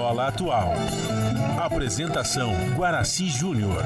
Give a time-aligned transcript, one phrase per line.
[0.00, 0.72] Viola Atual.
[1.58, 3.84] Apresentação Guaraci Júnior.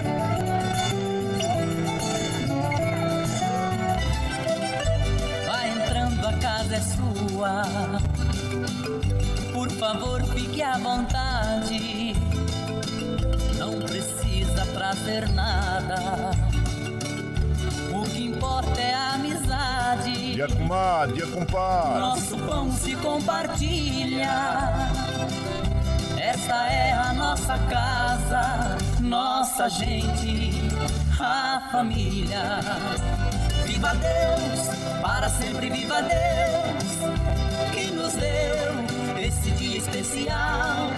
[5.44, 7.62] Vai entrando, a casa é sua.
[9.52, 12.14] Por favor, fique à vontade.
[13.58, 16.30] Não precisa trazer nada.
[17.92, 20.34] O que importa é a amizade.
[20.34, 21.98] Dia comadre, dia compadre.
[21.98, 25.03] Nosso pão se compartilha.
[26.44, 30.50] Esta é a nossa casa, nossa gente,
[31.18, 32.60] a família.
[33.64, 40.90] Viva Deus, para sempre viva Deus, que nos deu esse dia especial,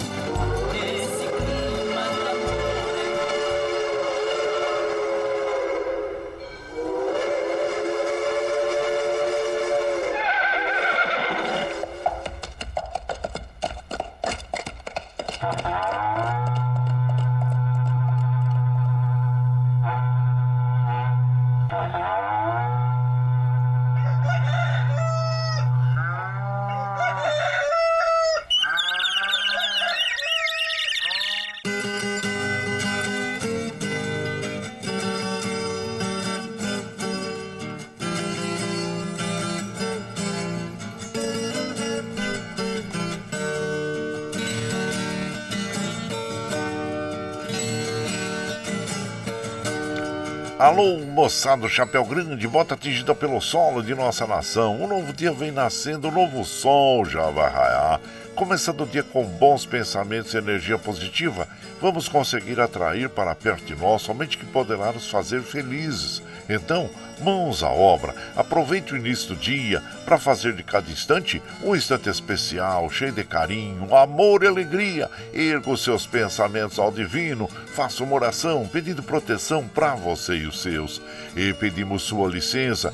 [51.27, 54.81] Alô, moçada, chapéu grande, bota atingida pelo solo de nossa nação.
[54.81, 57.99] Um novo dia vem nascendo, um novo sol já vai raiar.
[58.37, 61.47] Começando o dia com bons pensamentos e energia positiva,
[61.81, 66.21] vamos conseguir atrair para perto de nós somente que poderá nos fazer felizes.
[66.47, 66.87] Então,
[67.19, 72.09] mãos à obra, aproveite o início do dia para fazer de cada instante um instante
[72.09, 75.09] especial, cheio de carinho, amor e alegria.
[75.33, 80.61] Erga os seus pensamentos ao divino, faça uma oração pedindo proteção para você e os
[80.61, 81.01] seus.
[81.35, 82.93] E pedimos sua licença,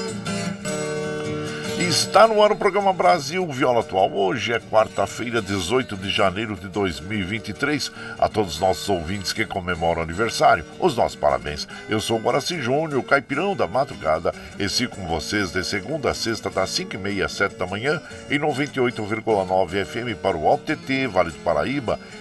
[1.81, 4.13] Está no ar o programa Brasil Viola Atual.
[4.13, 7.91] Hoje é quarta-feira, 18 de janeiro de 2023.
[8.19, 11.67] A todos os nossos ouvintes que comemoram aniversário, os nossos parabéns.
[11.89, 16.13] Eu sou o Guaraci Júnior, caipirão da madrugada, e sigo com vocês de segunda a
[16.13, 17.99] sexta, das 5h30 às 7 da manhã,
[18.29, 21.99] em 98,9 FM para o Alto TT, Vale do Paraíba,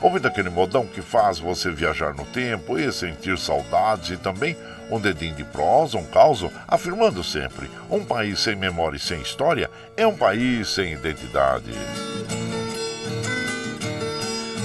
[0.00, 4.56] ouvindo aquele modão que faz você viajar no tempo e sentir saudades e também
[4.90, 9.70] um dedinho de prosa, um caos, afirmando sempre: um país sem memória e sem história
[9.96, 11.72] é um país sem identidade.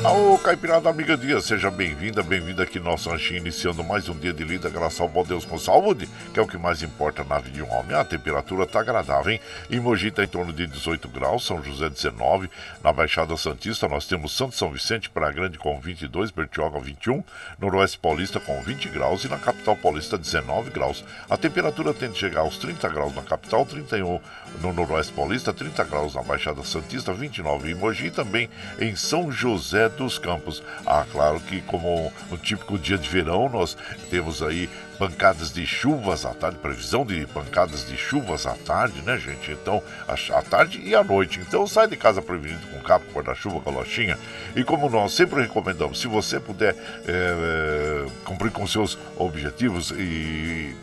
[0.04, 4.34] Alô, Caipirada Amiga Dia, seja bem-vinda, bem-vinda aqui no nosso ranchinho, iniciando mais um dia
[4.34, 7.40] de lida, graças ao bom Deus com saúde, que é o que mais importa na
[7.40, 7.96] vida de um homem.
[7.96, 9.40] A temperatura tá agradável, hein?
[9.72, 12.50] Em Mogi tá em torno de 18 graus, São José 19,
[12.84, 17.24] na Baixada Santista nós temos Santo São Vicente, Praia Grande com 22, Bertioga 21,
[17.58, 21.06] Noroeste Paulista com 20 graus e na capital paulista 19 graus.
[21.30, 24.20] A temperatura tende a chegar aos 30 graus na capital, 31
[24.62, 29.93] no Noroeste Paulista, 30 graus na Baixada Santista, 29 em Mogi também em São José
[29.94, 30.64] dos Campos.
[30.86, 33.78] Ah, claro que como um típico dia de verão, nós
[34.10, 39.18] temos aí pancadas de chuvas à tarde, previsão de pancadas de chuvas à tarde, né,
[39.18, 39.52] gente?
[39.52, 41.40] Então, à tarde e à noite.
[41.40, 44.18] Então, sai de casa prevenido com capa, guarda-chuva, galochinha.
[44.56, 46.76] E como nós sempre recomendamos, se você puder
[47.08, 50.76] é, cumprir com seus objetivos e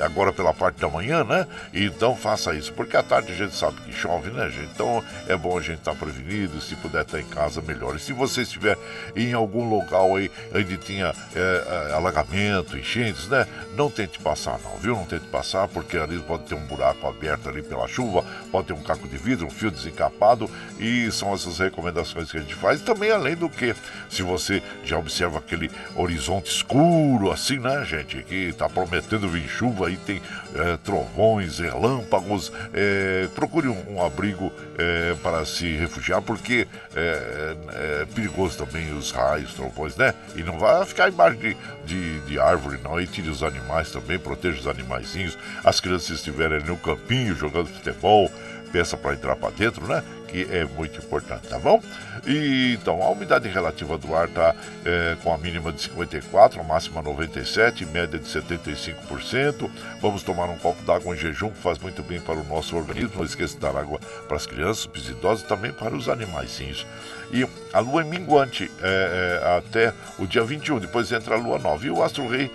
[0.00, 1.46] agora pela parte da manhã, né?
[1.72, 4.70] Então faça isso, porque à tarde a gente sabe que chove, né, gente?
[4.74, 7.96] Então é bom a gente estar tá prevenido, se puder estar em casa, melhor.
[7.96, 8.76] E se você estiver
[9.14, 13.46] em algum local aí onde tinha é, alagamento, enchentes, né?
[13.76, 14.94] Não tente passar não, viu?
[14.94, 18.72] Não tente passar, porque ali pode ter um buraco aberto ali pela chuva, pode ter
[18.72, 22.80] um caco de vidro, um fio desencapado e são essas recomendações que a gente faz.
[22.80, 23.74] Também além do que,
[24.08, 29.65] se você já observa aquele horizonte escuro assim, né, gente, que está prometendo vir chuva
[29.84, 30.20] aí tem
[30.54, 38.06] é, trovões, relâmpagos, é, procure um, um abrigo é, para se refugiar, porque é, é,
[38.14, 40.14] perigoso também os raios, trovões, né?
[40.34, 43.00] E não vai ficar embaixo de, de, de árvore, não.
[43.00, 45.38] E tire os animais também, proteja os animaizinhos.
[45.64, 48.30] As crianças estiverem no campinho jogando futebol,
[48.72, 50.02] peça para entrar para dentro, né?
[50.28, 51.82] Que é muito importante, tá bom?
[52.26, 56.64] E, então, a umidade relativa do ar está é, com a mínima de 54, a
[56.64, 59.70] máxima 97, média de 75%.
[60.00, 63.12] Vamos tomar um copo d'água em jejum, que faz muito bem para o nosso organismo.
[63.16, 66.08] Não esqueça de dar água para as crianças, para os idosos e também para os
[66.08, 66.86] animaizinhos.
[67.32, 71.58] E a lua é minguante é, é, até o dia 21, depois entra a lua
[71.58, 71.84] nova.
[71.84, 72.50] E o Astro Rei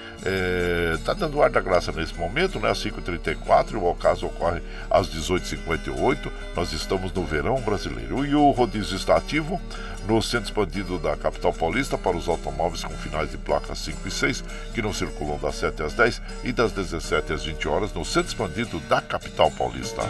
[0.96, 5.08] está é, dando ar da graça nesse momento, né, às 5h34, o ocaso ocorre às
[5.10, 6.32] 18h58.
[6.56, 8.26] Nós estamos no verão brasileiro.
[8.26, 9.60] E o rodízio está ativo
[10.08, 14.12] no centro expandido da capital paulista para os automóveis com finais de placas 5 e
[14.12, 14.44] 6,
[14.74, 18.30] que não circulam das 7 às 10 e das 17 às 20 horas no centro
[18.30, 20.02] expandido da capital paulista.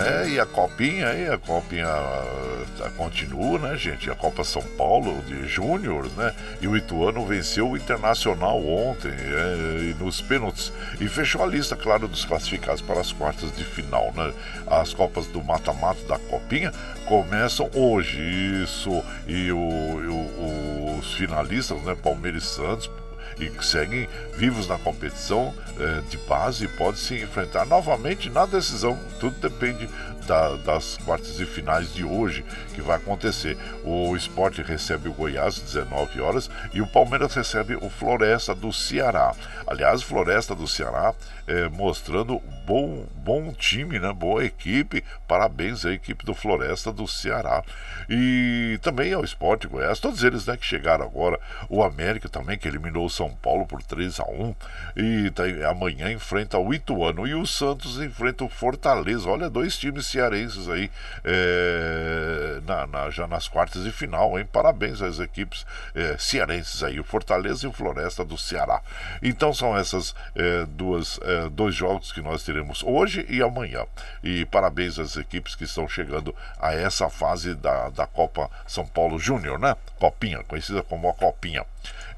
[0.00, 4.10] É, e a copinha aí, a copinha a, continua, né, gente?
[4.10, 6.34] A Copa São Paulo de Júnior, né?
[6.60, 10.72] E o Ituano venceu o Internacional ontem, é, nos pênaltis.
[11.00, 14.32] E fechou a lista, claro, dos classificados para as quartas de final, né?
[14.66, 16.72] As Copas do Mata-Mata da Copinha
[17.06, 18.20] começam hoje,
[18.62, 19.02] isso.
[19.26, 21.94] E o, o, os finalistas, né?
[21.94, 22.90] Palmeiras e Santos
[23.38, 28.98] e seguem vivos na competição eh, de base e pode se enfrentar novamente na decisão.
[29.18, 29.88] Tudo depende
[30.24, 32.44] da, das quartas e finais de hoje
[32.74, 33.56] que vai acontecer.
[33.84, 38.72] O esporte recebe o Goiás às 19 horas e o Palmeiras recebe o Floresta do
[38.72, 39.34] Ceará.
[39.66, 41.14] Aliás, Floresta do Ceará
[41.46, 44.12] é, mostrando bom, bom time, né?
[44.12, 45.04] boa equipe.
[45.28, 47.62] Parabéns à equipe do Floresta do Ceará.
[48.08, 51.38] E também ao Esporte Goiás, todos eles né, que chegaram agora.
[51.68, 54.54] O América também, que eliminou o São Paulo por 3 a 1
[54.96, 57.26] E tá, amanhã enfrenta o Ituano.
[57.26, 59.28] E o Santos enfrenta o Fortaleza.
[59.28, 60.90] Olha, dois times cearenses aí
[61.24, 64.46] é, na, na, já nas quartas de final, hein?
[64.50, 68.80] Parabéns às equipes é, cearenses aí, o Fortaleza e o Floresta do Ceará.
[69.22, 73.84] Então são essas é, duas, é, dois jogos que nós teremos hoje e amanhã.
[74.22, 79.18] E parabéns às equipes que estão chegando a essa fase da, da Copa São Paulo
[79.18, 79.76] Júnior, né?
[79.98, 81.64] Copinha, conhecida como a Copinha.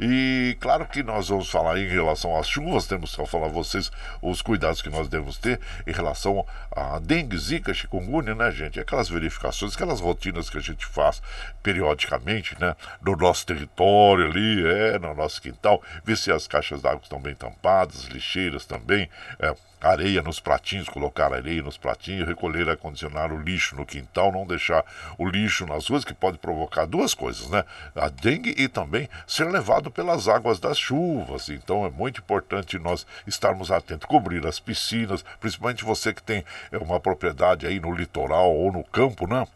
[0.00, 3.90] E claro que nós vamos falar em relação às chuvas, temos que falar a vocês
[4.20, 6.44] os cuidados que nós devemos ter em relação
[6.74, 8.78] a dengue, zika, chikungunya, né, gente?
[8.78, 11.22] Aquelas verificações, aquelas rotinas que a gente faz
[11.62, 17.00] periodicamente, né, no nosso território ali, é, no nosso quintal, ver se as caixas d'água
[17.02, 19.08] estão bem tampadas, lixeiras também,
[19.38, 24.46] é, areia nos pratinhos, colocar areia nos pratinhos, recolher acondicionar o lixo no quintal, não
[24.46, 24.84] deixar
[25.18, 27.64] o lixo nas ruas, que pode provocar duas coisas, né?
[27.94, 31.48] A dengue e também ser levado pelas águas das chuvas.
[31.48, 36.78] Então é muito importante nós estarmos atentos, cobrir as piscinas, principalmente você que tem é,
[36.78, 39.46] uma propriedade aí no litoral ou no campo, né?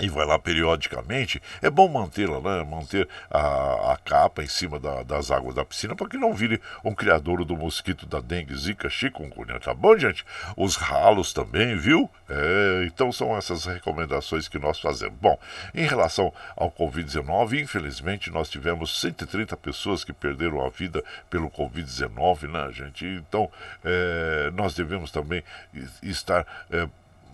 [0.00, 2.64] E vai lá periodicamente, é bom mantê-la, né?
[2.64, 6.60] manter a, a capa em cima da, das águas da piscina para que não vire
[6.84, 10.24] um criador do mosquito da dengue, zika, chikungunya, tá bom, gente?
[10.56, 12.10] Os ralos também, viu?
[12.28, 15.18] É, então são essas recomendações que nós fazemos.
[15.20, 15.38] Bom,
[15.74, 22.48] em relação ao Covid-19, infelizmente nós tivemos 130 pessoas que perderam a vida pelo Covid-19,
[22.48, 23.04] né, gente?
[23.04, 23.50] Então
[23.84, 25.42] é, nós devemos também
[26.02, 26.88] estar é,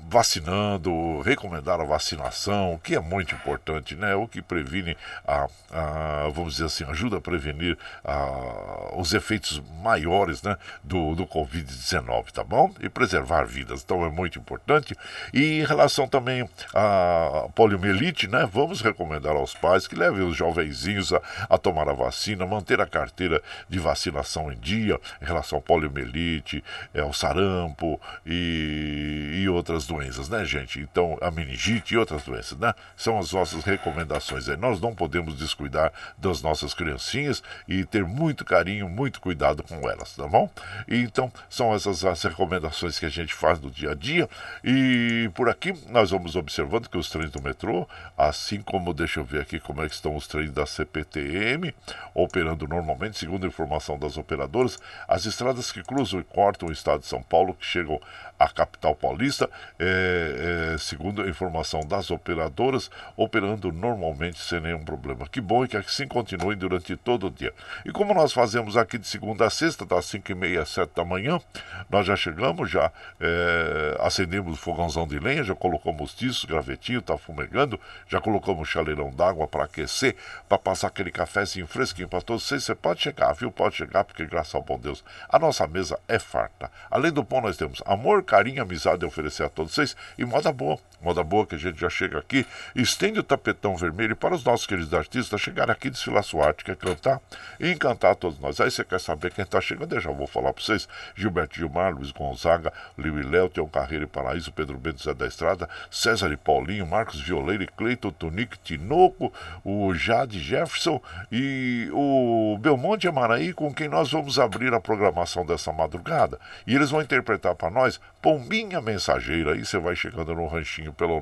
[0.08, 4.14] vacinando, recomendar a vacinação, o que é muito importante, né?
[4.14, 4.96] O que previne,
[5.26, 11.26] a, a vamos dizer assim, ajuda a prevenir a, os efeitos maiores né, do, do
[11.26, 12.72] Covid-19, tá bom?
[12.80, 14.96] E preservar vidas, então é muito importante.
[15.32, 18.48] E em relação também à poliomielite, né?
[18.52, 22.86] Vamos recomendar aos pais que levem os jovenzinhos a, a tomar a vacina, manter a
[22.86, 26.62] carteira de vacinação em dia em relação à poliomielite,
[26.94, 30.80] é, ao sarampo e, e outras outras doenças, né, gente?
[30.80, 32.74] Então, a meningite e outras doenças, né?
[32.96, 34.56] São as nossas recomendações aí.
[34.56, 40.14] Nós não podemos descuidar das nossas criancinhas e ter muito carinho, muito cuidado com elas,
[40.14, 40.50] tá bom?
[40.86, 44.28] E, então, são essas as recomendações que a gente faz no dia a dia.
[44.62, 49.24] E por aqui nós vamos observando que os trens do metrô, assim como, deixa eu
[49.24, 51.74] ver aqui como é que estão os trens da CPTM,
[52.14, 57.00] operando normalmente, segundo a informação das operadoras, as estradas que cruzam e cortam o estado
[57.00, 58.00] de São Paulo, que chegam
[58.38, 65.26] à capital paulista, é, é, segundo a informação das operadoras, operando normalmente sem nenhum problema.
[65.28, 67.52] Que bom e que assim continue durante todo o dia.
[67.84, 70.90] E como nós fazemos aqui de segunda a sexta, das 5 e meia às 7
[70.94, 71.40] da manhã,
[71.88, 72.90] nós já chegamos, já
[73.20, 79.10] é, acendemos o fogãozão de lenha, já colocamos tiço, gravetinho, tá fumegando, já colocamos chaleirão
[79.10, 80.16] d'água para aquecer,
[80.48, 82.64] para passar aquele cafezinho fresquinho para todos vocês.
[82.64, 83.50] Você pode chegar, viu?
[83.50, 86.70] Pode chegar, porque graças ao bom Deus, a nossa mesa é farta.
[86.90, 90.52] Além do pão, nós temos amor, carinho, amizade a oferecer a todos vocês e moda
[90.52, 90.78] boa.
[91.00, 94.66] Moda boa que a gente já chega aqui, estende o tapetão vermelho para os nossos
[94.66, 97.21] queridos artistas chegarem aqui desfilar sua arte, quer cantar
[97.61, 98.61] e encantar todos nós.
[98.61, 99.95] Aí você quer saber quem está chegando?
[99.95, 104.04] Eu já vou falar para vocês: Gilberto Gilmar, Luiz Gonzaga, Liu e Léo, Teon Carreira
[104.04, 109.33] e Paraíso, Pedro Bento Zé da Estrada, César e Paulinho, Marcos Violeiro, Cleiton, Tonique, Tinoco,
[109.62, 115.73] o Jade Jefferson e o Belmonte Amaraí, com quem nós vamos abrir a programação dessa
[115.73, 116.40] madrugada.
[116.66, 119.52] E eles vão interpretar para nós Pombinha Mensageira.
[119.52, 121.20] Aí você vai chegando no ranchinho pelo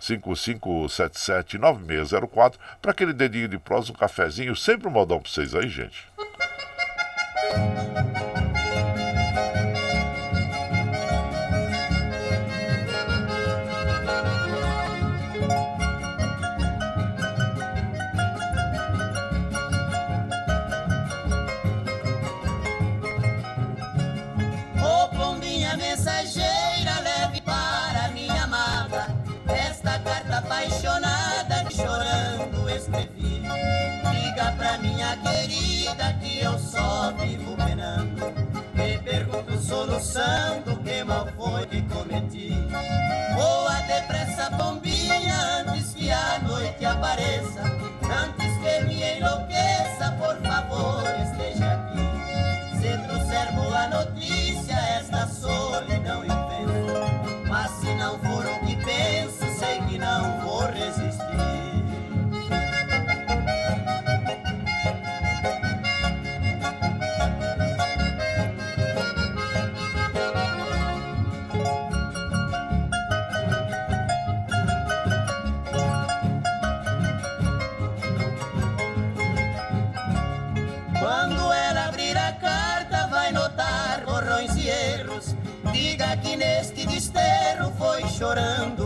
[0.00, 4.56] 955779604 para aquele dedinho de prosa, um cafezinho.
[4.56, 6.04] Sempre um modão para vocês aí, gente.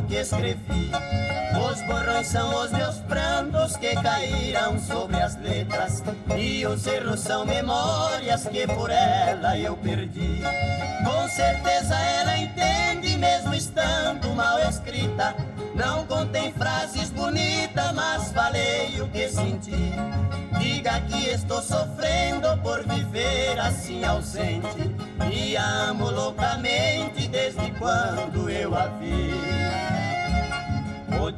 [0.08, 0.90] Que escrevi.
[1.70, 6.02] Os borrões são os meus prantos que caíram sobre as letras.
[6.36, 10.40] E os erros são memórias que por ela eu perdi.
[11.04, 15.34] Com certeza ela entende, mesmo estando mal escrita.
[15.74, 19.92] Não contém frases bonitas, mas falei o que senti.
[20.58, 24.90] Diga que estou sofrendo por viver assim ausente.
[25.30, 29.57] E amo loucamente desde quando eu a vi.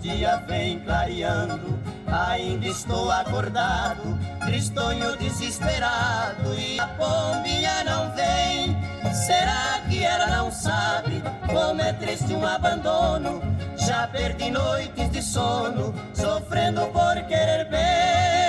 [0.00, 8.74] Dia vem clareando, ainda estou acordado, tristonho desesperado e a pombinha não vem.
[9.12, 13.42] Será que ela não sabe como é triste um abandono?
[13.76, 18.39] Já perdi noites de sono, sofrendo por querer bem.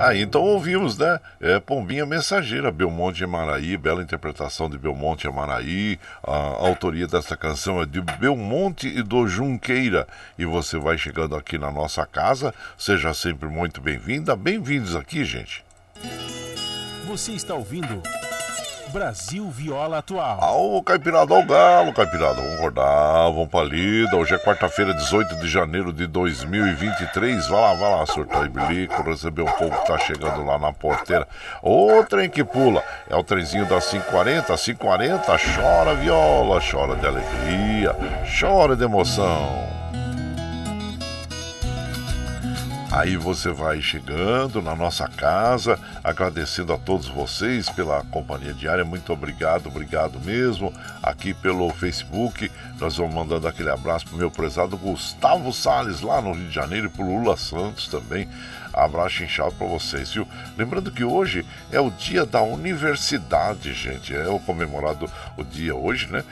[0.00, 1.20] Ah, então ouvimos, né?
[1.40, 5.98] É, Pombinha Mensageira, Belmonte Amaraí, bela interpretação de Belmonte Amaraí.
[6.22, 10.06] A autoria dessa canção é de Belmonte e do Junqueira.
[10.38, 14.34] E você vai chegando aqui na nossa casa, seja sempre muito bem-vinda.
[14.34, 15.64] Bem-vindos aqui, gente.
[17.06, 18.02] Você está ouvindo
[18.94, 20.38] Brasil Viola Atual.
[20.40, 22.40] Ao Caipirada ao Galo, Caipirada.
[22.40, 24.16] Vamos rodar, vamos pra lida.
[24.16, 27.48] Hoje é quarta-feira, 18 de janeiro de 2023.
[27.48, 31.26] Vai lá, vai lá, surtar bilico, receber o povo que tá chegando lá na porteira.
[31.60, 32.84] O trem que pula.
[33.10, 35.38] É o trenzinho das 540, 540.
[35.38, 37.96] Chora viola, chora de alegria,
[38.38, 39.73] chora de emoção.
[42.94, 48.84] Aí você vai chegando na nossa casa, agradecendo a todos vocês pela companhia diária.
[48.84, 50.72] Muito obrigado, obrigado mesmo.
[51.02, 52.48] Aqui pelo Facebook,
[52.78, 56.86] Nós vamos mandando aquele abraço pro meu prezado Gustavo Salles, lá no Rio de Janeiro,
[56.86, 58.28] e pro Lula Santos também.
[58.72, 60.26] Abraço inchado para vocês, viu?
[60.56, 64.14] Lembrando que hoje é o dia da universidade, gente.
[64.14, 66.24] É o comemorado o dia hoje, né?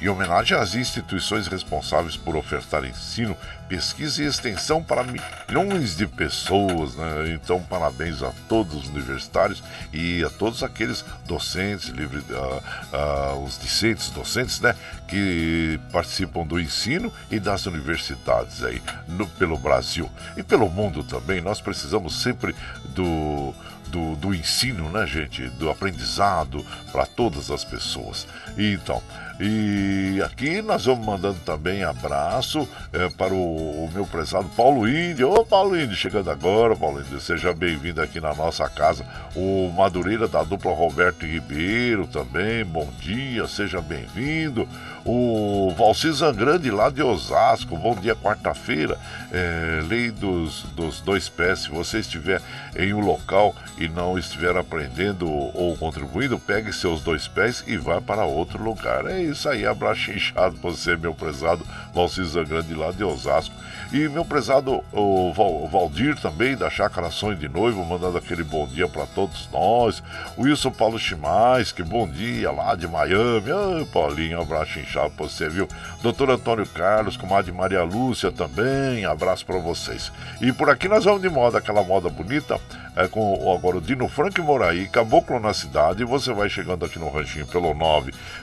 [0.00, 3.36] Em homenagem às instituições responsáveis por ofertar ensino,
[3.68, 6.94] pesquisa e extensão para milhões de pessoas.
[6.94, 7.32] Né?
[7.34, 9.60] Então, parabéns a todos os universitários
[9.92, 14.74] e a todos aqueles docentes, livre, uh, uh, os discentes, docentes, né,
[15.08, 21.40] que participam do ensino e das universidades aí no, pelo Brasil e pelo mundo também.
[21.40, 22.54] Nós precisamos sempre
[22.94, 23.52] do
[23.90, 25.48] do, do ensino, né, gente?
[25.50, 28.26] Do aprendizado para todas as pessoas.
[28.56, 29.02] Então,
[29.40, 35.30] e aqui nós vamos mandando também abraço é, para o, o, meu prezado Paulo Índio.
[35.30, 39.06] Ô Paulo Índio, chegando agora, Paulo Índio, seja bem-vindo aqui na nossa casa.
[39.36, 44.68] O Madureira da dupla Roberto Ribeiro também, bom dia, seja bem-vindo.
[45.10, 48.98] O Valci Zangrande lá de Osasco, bom dia, quarta-feira.
[49.32, 52.42] É, lei dos, dos dois pés, se você estiver
[52.76, 58.02] em um local e não estiver aprendendo ou contribuindo, pegue seus dois pés e vá
[58.02, 59.06] para outro lugar.
[59.06, 63.54] É isso aí, abraço inchado pra você, meu prezado Valcisa Grande lá de Osasco.
[63.90, 68.44] E meu prezado o, Val, o Valdir também, da Chácara Sonho de Noivo, mandando aquele
[68.44, 70.02] bom dia para todos nós.
[70.36, 73.50] Wilson Paulo Chimais, que bom dia lá de Miami.
[73.50, 75.66] Ai, Paulinho, abraço inchado pra você, viu?
[76.02, 80.12] Doutor Antônio Carlos, comadre Maria Lúcia também, abraço para vocês.
[80.42, 82.60] E por aqui nós vamos de moda, aquela moda bonita
[82.94, 86.02] é, com agora o Dino Frank Moraí, Caboclo na Cidade.
[86.02, 87.74] E você vai chegando aqui no ranchinho pelo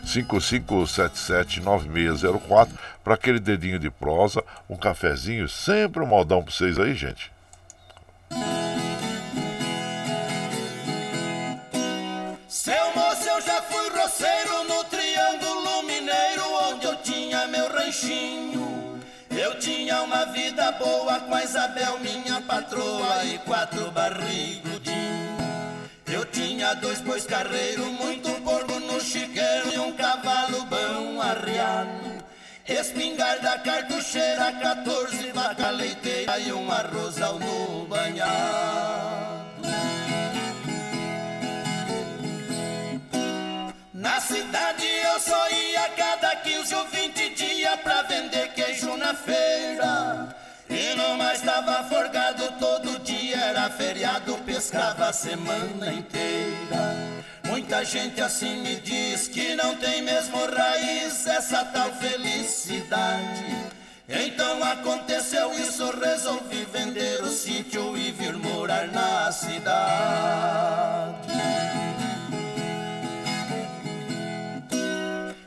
[0.03, 2.69] 955779604
[3.05, 7.31] para aquele dedinho de prosa, um cafezinho, sempre um modão para vocês aí, gente.
[12.49, 18.99] Seu moço, eu já fui roceiro no Triângulo Mineiro, onde eu tinha meu ranchinho.
[19.29, 24.95] Eu tinha uma vida boa com a Isabel, minha patroa, e quatro barrigudinhos.
[26.07, 32.04] Eu tinha dois bois carreiros, muito porco no chiqueiro e um cavalo bom arriado.
[32.67, 39.45] Espingarda cartucheira, 14 vaca leiteira e um arrozal no banhado.
[43.93, 50.35] Na cidade eu só ia cada 15 ou 20 dias pra vender queijo na feira.
[50.67, 57.24] E não mais tava forgado todo dia, era feriado, pescava a semana inteira.
[57.67, 63.43] Muita gente assim me diz que não tem mesmo raiz essa tal felicidade.
[64.07, 69.65] Então aconteceu isso, resolvi vender o sítio e vir morar na cidade.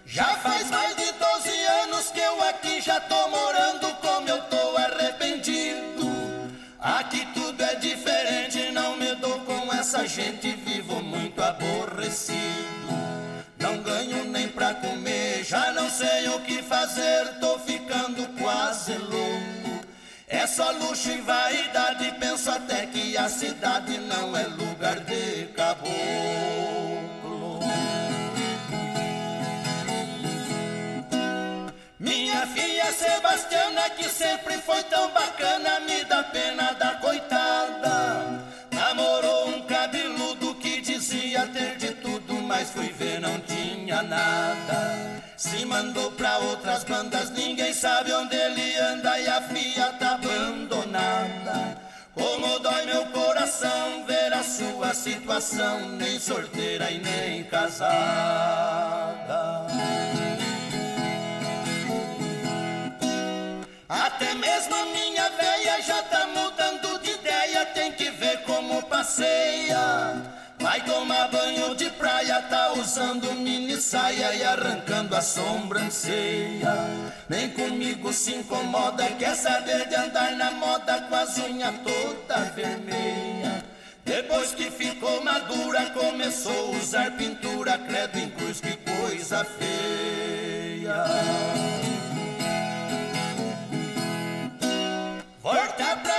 [0.05, 3.67] Já faz mais de 12 anos que eu aqui já tô morando
[15.99, 19.85] sei o que fazer, tô ficando quase louco.
[20.29, 25.91] É só luxo e vaidade, penso até que a cidade não é lugar de caboclo.
[31.99, 36.95] Minha filha Sebastiana, que sempre foi tão bacana, me dá pena da
[42.49, 45.23] mas fui ver, não tinha nada.
[45.37, 51.79] Se mandou pra outras bandas, ninguém sabe onde ele anda e a filha tá abandonada.
[52.15, 57.69] Como dói meu coração ver a sua situação, nem solteira e nem casada.
[63.89, 70.39] Até mesmo a minha véia já tá mudando de ideia, tem que ver como passeia.
[70.61, 71.75] Vai tomar banho
[72.81, 76.75] usando mini saia e arrancando a sobrancelha.
[77.29, 83.64] Nem comigo se incomoda, quer saber de andar na moda com as unhas toda vermelha.
[84.05, 91.05] Depois que ficou madura, começou a usar pintura, credo em cruz, que coisa feia.
[95.43, 96.17] Volta pra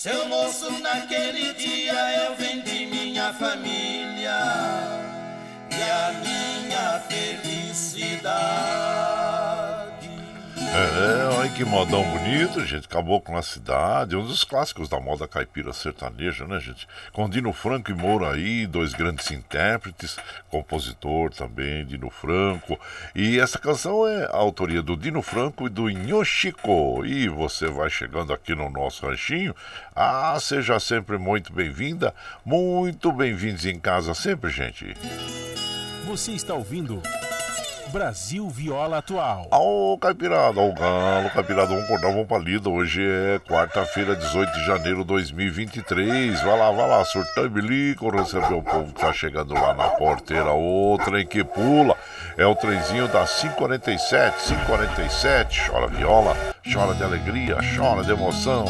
[0.00, 4.30] Seu moço, naquele dia eu vendi minha família.
[5.72, 8.28] e a minha felicidade.
[10.70, 12.84] É, olha que modão bonito, gente.
[12.84, 14.14] Acabou com a cidade.
[14.14, 16.86] Um dos clássicos da moda caipira sertaneja, né, gente?
[17.12, 20.16] Com Dino Franco e Mouraí, dois grandes intérpretes,
[20.50, 22.78] compositor também, Dino Franco.
[23.14, 27.04] E essa canção é a autoria do Dino Franco e do Inhoshiko.
[27.04, 29.56] E você vai chegando aqui no nosso ranchinho.
[29.96, 32.14] Ah, seja sempre muito bem-vinda.
[32.44, 34.94] Muito bem-vindos em casa sempre, gente.
[36.04, 37.02] Você está ouvindo
[37.88, 39.48] Brasil Viola Atual.
[39.50, 42.68] Ô, Caipirada, o Galo, Caipirada, vamos acordar, vamos pra lida.
[42.68, 46.42] Hoje é quarta-feira, 18 de janeiro de 2023.
[46.42, 49.88] Vai lá, vai lá, surtão e bilico, receber o povo que tá chegando lá na
[49.88, 50.52] porteira.
[50.52, 51.96] O trem que pula
[52.36, 55.70] é o trenzinho da 547, 547.
[55.70, 56.36] Chora viola,
[56.70, 58.66] chora de alegria, chora de emoção.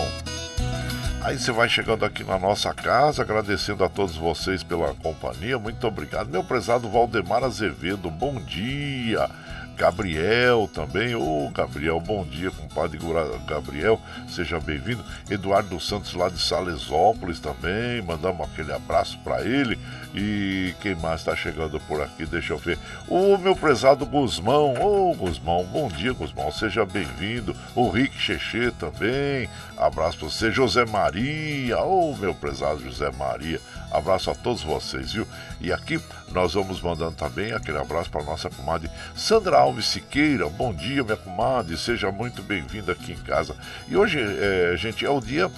[1.29, 5.59] Aí você vai chegando aqui na nossa casa, agradecendo a todos vocês pela companhia.
[5.59, 6.31] Muito obrigado.
[6.31, 9.29] Meu prezado Valdemar Azevedo, bom dia.
[9.77, 11.15] Gabriel também.
[11.15, 12.99] Ô, Gabriel, bom dia, compadre
[13.47, 15.05] Gabriel, seja bem-vindo.
[15.29, 19.79] Eduardo Santos lá de Salesópolis também, mandamos aquele abraço para ele.
[20.21, 22.27] E quem mais está chegando por aqui?
[22.27, 22.77] Deixa eu ver.
[23.07, 24.75] O meu prezado Guzmão.
[24.75, 27.55] Ô, Guzmão, bom dia, Guzmão, seja bem-vindo.
[27.73, 29.49] O Rick Cheche também.
[29.77, 31.79] Abraço para você, José Maria.
[31.79, 33.61] Ô, meu prezado José Maria.
[33.93, 35.27] Abraço a todos vocês, viu?
[35.61, 36.01] E aqui
[36.33, 40.49] nós vamos mandando também aquele abraço para nossa comadre Sandra Alves Siqueira.
[40.49, 43.57] Bom dia, minha comadre, seja muito bem-vinda aqui em casa.
[43.87, 45.51] E hoje, é, gente, é o dia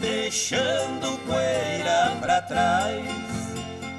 [0.00, 3.04] deixando poeira pra trás.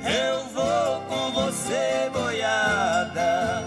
[0.03, 3.63] Eu vou com você, boiada.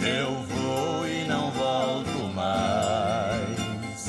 [0.00, 4.08] Eu vou e não volto mais.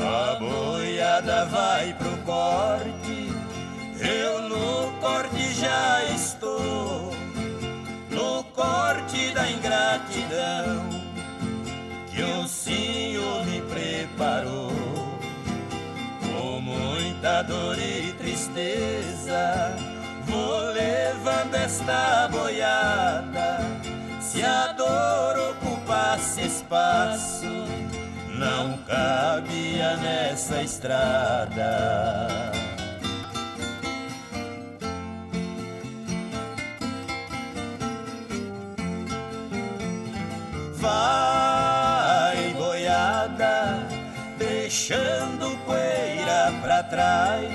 [0.00, 3.30] A boiada vai pro corte.
[4.00, 7.12] Eu no corte já estou.
[8.08, 11.05] No corte da ingratidão
[12.16, 14.72] que o Senhor me preparou.
[16.22, 19.76] Com muita dor e tristeza,
[20.24, 23.58] vou levando esta boiada.
[24.20, 27.46] Se a dor ocupasse espaço,
[28.38, 32.16] não cabia nessa estrada.
[40.76, 41.55] Vai,
[44.76, 47.50] deixando poeira pra trás.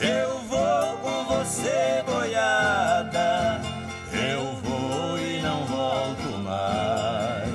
[0.00, 3.60] Eu vou com você, boiada.
[4.12, 7.48] Eu vou e não volto mais.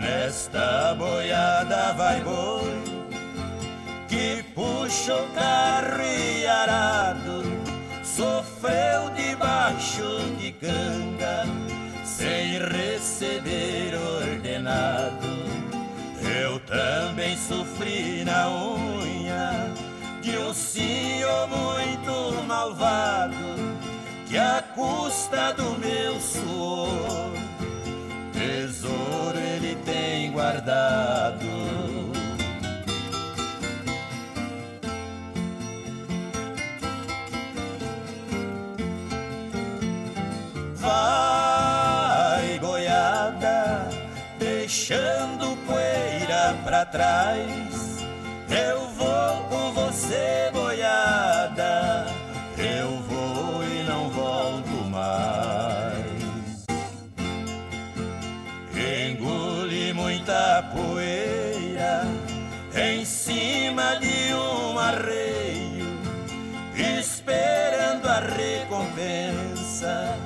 [0.00, 2.82] Nesta boiada vai boi
[4.08, 7.44] que puxa o carro e arado.
[8.02, 11.44] Sofreu debaixo de canga
[12.04, 15.21] sem receber ordenado.
[16.40, 19.74] Eu também sofri na unha
[20.22, 23.34] de um senhor muito malvado
[24.26, 27.32] que a custa do meu suor
[28.32, 31.41] tesouro ele tem guardado.
[46.82, 48.04] Pra trás.
[48.50, 52.06] Eu vou com você, boiada.
[52.58, 56.66] Eu vou e não volto mais.
[58.74, 62.04] Engoli muita poeira
[62.74, 66.00] em cima de um arreio,
[66.74, 70.16] esperando a recompensa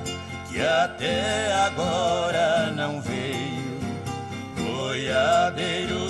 [0.49, 3.57] que até agora não veio.
[4.55, 6.06] Boiadeiro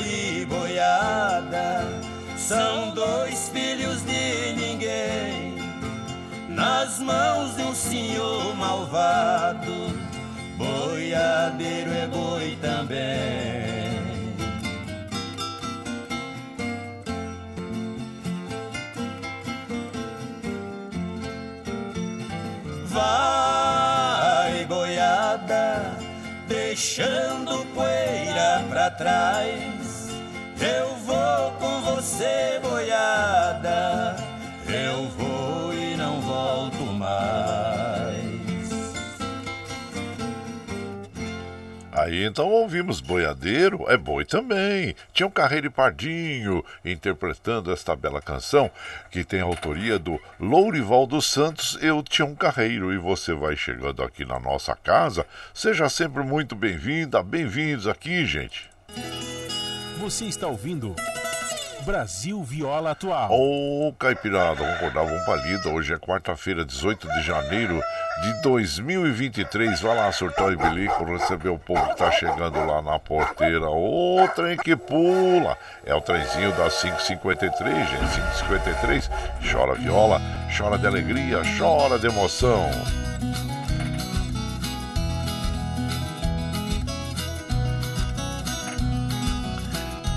[2.48, 5.58] são dois filhos de ninguém,
[6.48, 9.94] nas mãos de um senhor malvado.
[10.56, 13.98] Boiadeiro é boi também.
[22.86, 25.98] Vai, boiada,
[26.48, 29.77] deixando poeira pra trás.
[30.60, 34.15] Eu vou com você, boiada.
[34.67, 37.58] Eu vou e não volto mais.
[41.91, 44.96] Aí então ouvimos Boiadeiro, é boi também.
[45.12, 48.70] Tinha um Carreiro e Pardinho interpretando esta bela canção
[49.10, 52.93] que tem a autoria do Lourival dos Santos, Eu Tinha um Carreiro.
[52.93, 58.70] E você vai chegando aqui na nossa casa, seja sempre muito bem-vinda, bem-vindos aqui, gente.
[60.08, 60.96] Você está ouvindo
[61.82, 63.30] Brasil Viola Atual.
[63.30, 65.67] Ô, Caipirada, vamos acordar, vamos pra lida.
[65.67, 67.82] Hoje é quarta-feira, 18 de janeiro
[68.24, 69.82] de 2023.
[69.82, 73.70] Vai lá, surtão e bilico, receber o povo que tá chegando lá na porteira.
[73.70, 75.58] Ô, trem que pula.
[75.86, 78.00] É o trenzinho das 553, gente.
[78.00, 79.10] 553.
[79.52, 80.22] Chora viola,
[80.58, 82.72] chora de alegria, chora de emoção.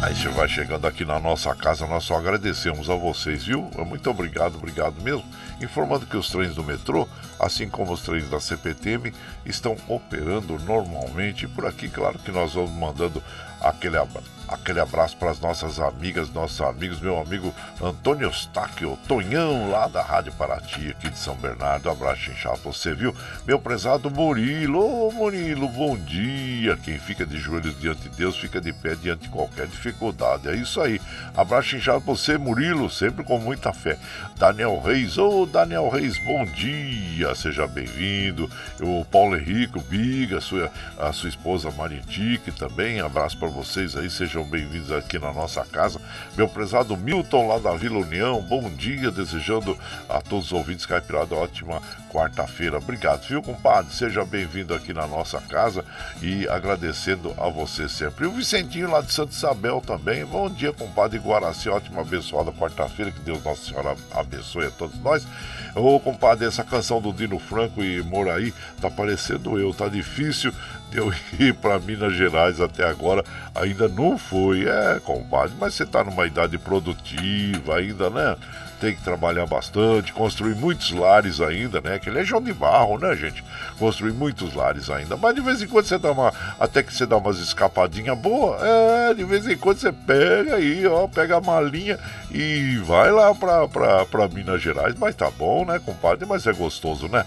[0.03, 3.71] Aí você vai chegando aqui na nossa casa, nós só agradecemos a vocês, viu?
[3.87, 5.23] Muito obrigado, obrigado mesmo.
[5.61, 7.07] Informando que os trens do metrô,
[7.39, 9.13] assim como os trens da CPTM,
[9.45, 11.47] estão operando normalmente.
[11.47, 13.23] Por aqui, claro que nós vamos mandando
[13.61, 19.71] aquele, abra aquele abraço para as nossas amigas, nossos amigos, meu amigo Antônio Eustáquio, Tonhão,
[19.71, 21.89] lá da Rádio Paraty, aqui de São Bernardo.
[21.89, 23.15] Um abraço inchado pra você, viu?
[23.47, 26.77] Meu prezado Murilo, ô Murilo, bom dia.
[26.77, 30.49] Quem fica de joelhos diante de Deus fica de pé diante de qualquer dificuldade.
[30.49, 31.01] É isso aí.
[31.37, 33.97] Abraço inchado pra você, Murilo, sempre com muita fé.
[34.37, 38.51] Daniel Reis, ô Daniel Reis, bom dia, seja bem-vindo.
[38.81, 43.01] O Paulo Henrique, o Biga, a sua, a sua esposa Maritique também.
[43.01, 46.00] Abraço para vocês aí, sejam bem-vindos aqui na nossa casa.
[46.37, 51.35] Meu prezado Milton, lá da Vila União, bom dia, desejando a todos os ouvintes caipirada
[51.35, 52.79] ótima quarta-feira.
[52.79, 53.94] Obrigado, viu, compadre?
[53.94, 55.85] Seja bem-vindo aqui na nossa casa
[56.20, 58.24] e agradecendo a você sempre.
[58.24, 60.24] E o Vicentinho lá de Santa Isabel também.
[60.24, 65.26] Bom dia, compadre Guaraci, ótima abençoada quarta-feira, que Deus Nossa Senhora abençoe a todos nós.
[65.74, 70.53] Ô, compadre, essa canção do Dino Franco e Moraí tá parecendo eu, tá difícil
[70.92, 73.24] eu ir para Minas Gerais até agora,
[73.55, 74.68] ainda não fui.
[74.68, 78.37] É, compadre, mas você tá numa idade produtiva ainda, né?
[78.81, 81.99] Tem que trabalhar bastante, construir muitos lares ainda, né?
[81.99, 83.45] Que ele é João de Barro, né, gente?
[83.79, 85.19] Construir muitos lares ainda.
[85.19, 86.33] Mas de vez em quando você dá uma.
[86.59, 90.87] Até que você dá umas escapadinhas boas, é, de vez em quando você pega aí,
[90.87, 91.99] ó, pega a malinha
[92.31, 94.95] e vai lá pra, pra, pra Minas Gerais.
[94.99, 96.25] Mas tá bom, né, compadre?
[96.25, 97.27] Mas é gostoso, né?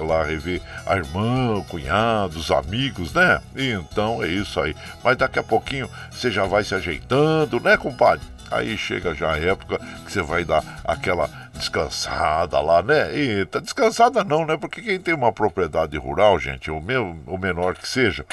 [0.00, 3.40] Lá rever a irmã, o cunhado, os amigos, né?
[3.54, 4.74] Então é isso aí.
[5.04, 8.33] Mas daqui a pouquinho você já vai se ajeitando, né, compadre?
[8.50, 13.14] Aí chega já a época que você vai dar aquela descansada lá, né?
[13.16, 14.56] Eita, descansada não, né?
[14.56, 18.26] Porque quem tem uma propriedade rural, gente, o, meu, o menor que seja,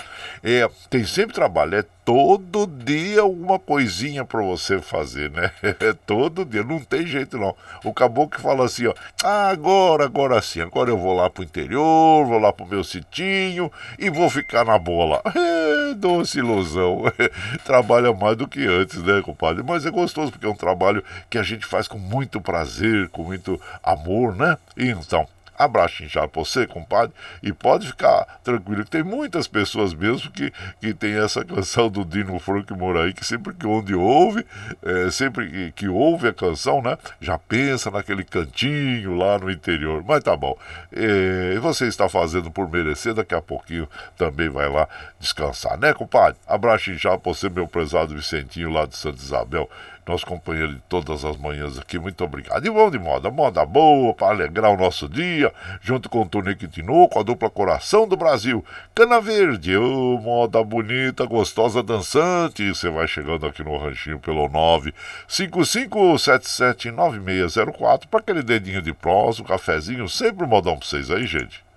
[0.43, 5.51] é, tem sempre trabalho, é todo dia alguma coisinha para você fazer, né?
[5.79, 7.55] É todo dia, não tem jeito não.
[7.83, 12.25] O caboclo fala assim, ó, ah, agora, agora sim, agora eu vou lá pro interior,
[12.25, 15.21] vou lá pro meu sitinho e vou ficar na bola.
[15.91, 17.03] É, doce ilusão.
[17.65, 19.63] Trabalha mais do que antes, né, compadre?
[19.63, 23.23] Mas é gostoso porque é um trabalho que a gente faz com muito prazer, com
[23.23, 24.57] muito amor, né?
[24.77, 25.27] Então,
[25.63, 30.51] abraço inchado pra você, compadre, e pode ficar tranquilo que tem muitas pessoas mesmo que,
[30.79, 34.45] que tem essa canção do Dino Franco Moraí, que sempre que onde ouve,
[34.83, 40.03] é, sempre que, que ouve a canção, né, já pensa naquele cantinho lá no interior,
[40.05, 40.57] mas tá bom.
[40.91, 44.87] É, você está fazendo por merecer, daqui a pouquinho também vai lá
[45.19, 46.39] descansar, né, compadre?
[46.47, 49.69] Abraço inchado pra você, meu prezado Vicentinho lá de Santa Isabel,
[50.07, 51.99] nosso companheiro de todas as manhãs aqui.
[51.99, 52.65] Muito obrigado.
[52.65, 56.67] E vamos de moda, moda boa para alegrar o nosso dia, junto com o Tonico
[56.67, 58.65] Tinoco, a dupla Coração do Brasil.
[58.93, 62.69] Cana Verde, oh, moda bonita, gostosa, dançante.
[62.69, 64.49] Você vai chegando aqui no ranchinho pelo
[65.27, 71.70] 955779604 para aquele dedinho de prós, um cafezinho, sempre um modão para vocês aí, gente.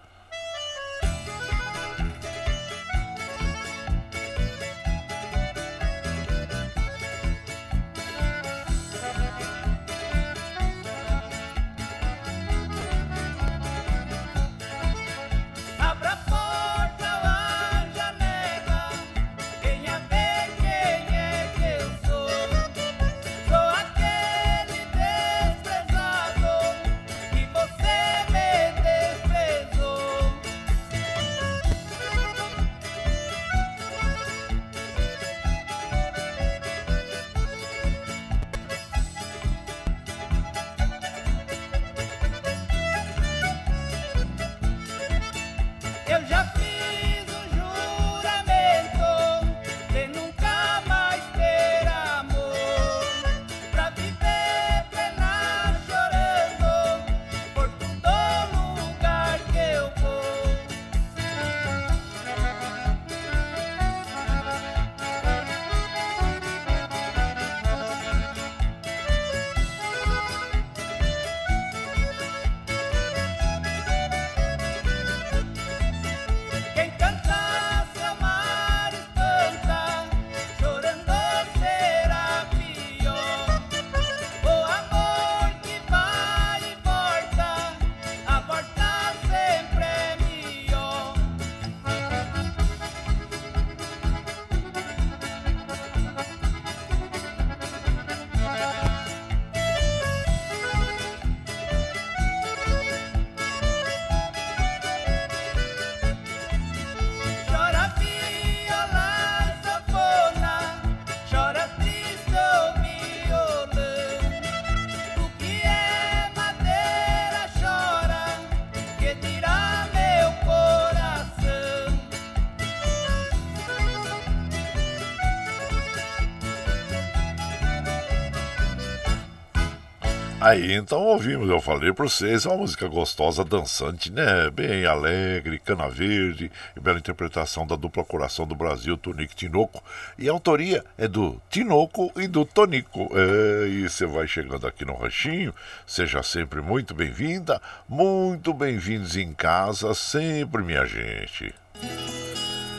[130.54, 134.48] Aí então ouvimos, eu falei para vocês, é uma música gostosa, dançante, né?
[134.50, 136.48] Bem alegre, cana verde,
[136.80, 139.82] bela interpretação da dupla Coração do Brasil, Tonico Tinoco.
[140.16, 143.10] E a autoria é do Tinoco e do Tonico.
[143.12, 145.52] É, e você vai chegando aqui no Ranchinho,
[145.84, 151.52] seja sempre muito bem-vinda, muito bem-vindos em casa, sempre, minha gente.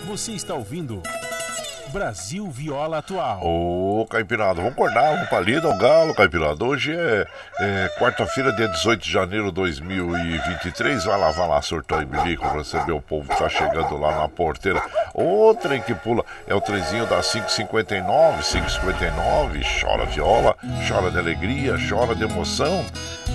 [0.07, 1.03] Você está ouvindo.
[1.95, 3.39] Brasil Viola Atual.
[3.41, 6.61] Ô, Caipirada, vamos acordar, vamos pra lida galo, Caipirada.
[6.61, 7.25] Hoje é,
[7.57, 11.05] é quarta-feira, dia 18 de janeiro de 2023.
[11.05, 14.27] Vai lá, vai lá, surtou e bilico, receber o povo que tá chegando lá na
[14.27, 14.83] porteira.
[15.13, 19.61] O trem que pula é o trenzinho da 559, 559.
[19.79, 20.57] Chora viola,
[20.89, 22.83] chora de alegria, chora de emoção.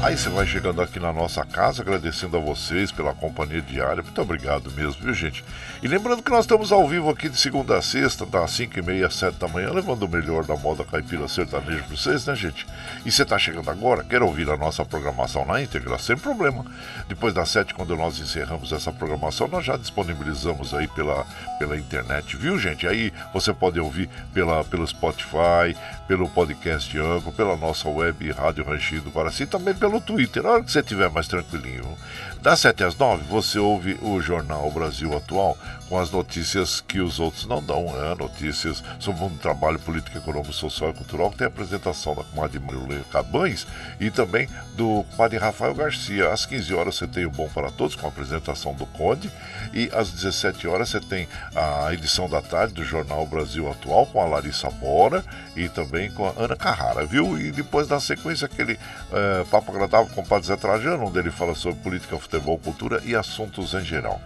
[0.03, 4.03] Aí você vai chegando aqui na nossa casa, agradecendo a vocês pela companhia diária.
[4.03, 5.44] Muito obrigado mesmo, viu, gente?
[5.83, 8.83] E lembrando que nós estamos ao vivo aqui de segunda a sexta, das 5 e
[8.83, 12.35] meia às 7 da manhã, levando o melhor da moda caipira sertaneja para vocês, né,
[12.35, 12.67] gente?
[13.05, 15.99] E você está chegando agora, quer ouvir a nossa programação na íntegra?
[15.99, 16.65] Sem problema.
[17.09, 21.25] Depois das 7, quando nós encerramos essa programação, nós já disponibilizamos aí pela,
[21.59, 22.87] pela internet, viu, gente?
[22.87, 25.77] Aí você pode ouvir pela, pelo Spotify,
[26.11, 30.64] pelo podcast Anco, pela nossa web Rádio Ranchido para si, também pelo Twitter, na hora
[30.64, 31.96] que você estiver mais tranquilinho.
[32.42, 35.57] Das 7 às 9, você ouve o Jornal Brasil Atual
[35.90, 38.14] com as notícias que os outros não dão, né?
[38.18, 42.59] notícias sobre o trabalho político, econômico, social e cultural, que tem a apresentação da comadre
[42.59, 43.66] Marilene Cabães
[44.01, 46.33] e também do comadre Rafael Garcia.
[46.33, 49.31] Às 15 horas você tem o Bom para Todos, com a apresentação do Conde,
[49.75, 54.23] e às 17 horas você tem a edição da tarde do Jornal Brasil Atual, com
[54.23, 55.23] a Larissa Bora
[55.55, 57.39] e também com a Ana Carrara, viu?
[57.39, 61.31] E depois, na sequência, aquele uh, papo agradável com o Padre Zé Trajano, onde ele
[61.31, 64.21] fala sobre política, futebol, cultura e assuntos em geral.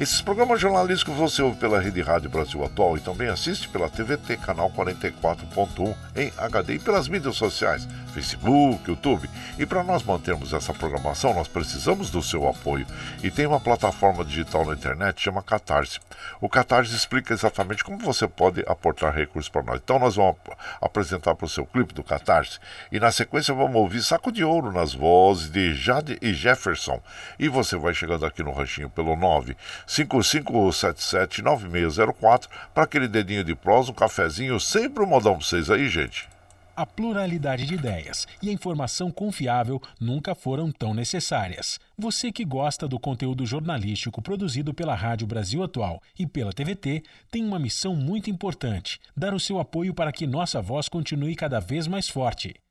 [0.00, 4.38] Esses programas jornalísticos você ouve pela Rede Rádio Brasil Atual e também assiste pela TVT,
[4.38, 9.28] canal 44.1 em HD e pelas mídias sociais, Facebook, YouTube.
[9.58, 12.86] E para nós mantermos essa programação, nós precisamos do seu apoio.
[13.22, 16.00] E tem uma plataforma digital na internet chama Catarse.
[16.40, 19.82] O Catarse explica exatamente como você pode aportar recursos para nós.
[19.84, 20.36] Então nós vamos
[20.80, 22.58] apresentar para o seu clipe do Catarse
[22.90, 27.02] e na sequência vamos ouvir Saco de Ouro nas vozes de Jade e Jefferson.
[27.38, 29.54] E você vai chegando aqui no ranchinho pelo 9
[29.90, 36.28] 55779604 para aquele dedinho de prosa, um cafezinho, sempre um modão para vocês aí, gente.
[36.76, 41.78] a pluralidade de ideias e a informação confiável nunca foram tão necessárias.
[41.98, 47.44] Você que gosta do conteúdo jornalístico produzido pela Rádio Brasil Atual e pela TVT tem
[47.44, 51.86] uma missão muito importante: dar o seu apoio para que nossa voz continue cada vez
[51.86, 52.54] mais forte.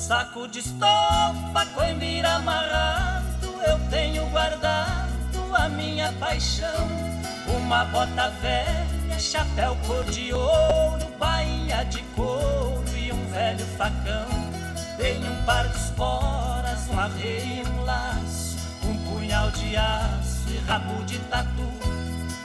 [0.00, 6.88] Saco de estopa, coimbira amarrado, eu tenho guardado a minha paixão.
[7.46, 14.26] Uma bota velha, chapéu cor de ouro, bainha de couro e um velho facão.
[14.96, 21.04] Tenho um par de esporas, um arreio, um laço, um punhal de aço e rabo
[21.04, 21.70] de tatu.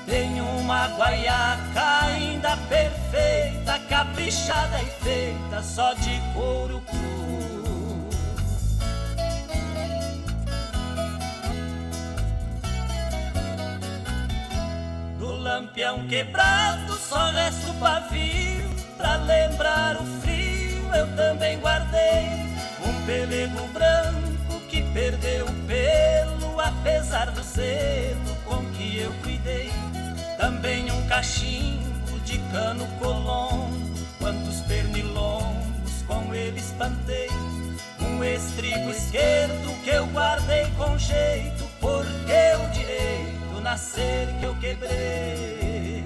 [0.05, 7.24] Tenho uma guaiaca ainda perfeita, caprichada e feita só de couro cru.
[15.31, 18.69] Lampião quebrado, só resta o pavio.
[18.97, 22.45] Pra lembrar o frio, eu também guardei
[22.85, 29.71] um pelego branco que perdeu o pelo, apesar do zelo com que eu cuidei.
[30.37, 33.77] Também um cachimbo de cano colombo,
[34.19, 37.29] quantos pernilongos com ele espantei.
[37.99, 41.64] Um estribo esquerdo que eu guardei com jeito,
[43.75, 46.05] nascer que eu quebrei.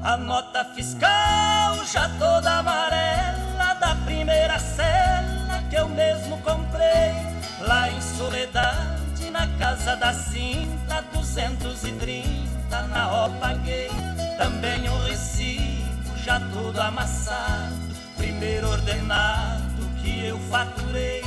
[0.00, 7.14] A nota fiscal já toda amarela da primeira cela que eu mesmo comprei
[7.60, 13.90] lá em Soledade, na casa da Cinta, 230 na O paguei.
[14.38, 17.74] Também o recibo já todo amassado,
[18.16, 19.59] primeiro ordenado
[20.02, 21.22] que eu faturei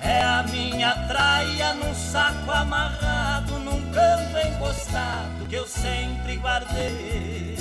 [0.00, 7.56] é a minha traia num saco amarrado, num canto encostado que eu sempre guardei.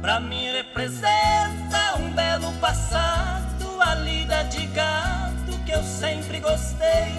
[0.00, 7.12] Pra mim representa um belo passado, a lida de gado que eu sempre gostei.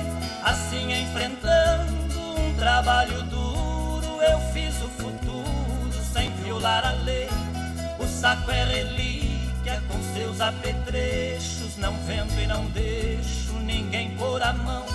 [0.44, 4.73] Assim enfrentando um trabalho duro, eu fiz
[6.64, 7.28] violar a lei.
[8.00, 11.78] O saco é relíquia com seus apetrechos.
[11.78, 14.86] Não vendo e não deixo ninguém pôr a mão.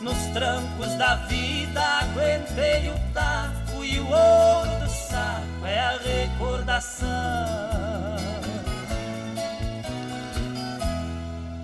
[0.00, 7.62] Nos trancos da vida aguentei o taco e o ouro do saco é a recordação.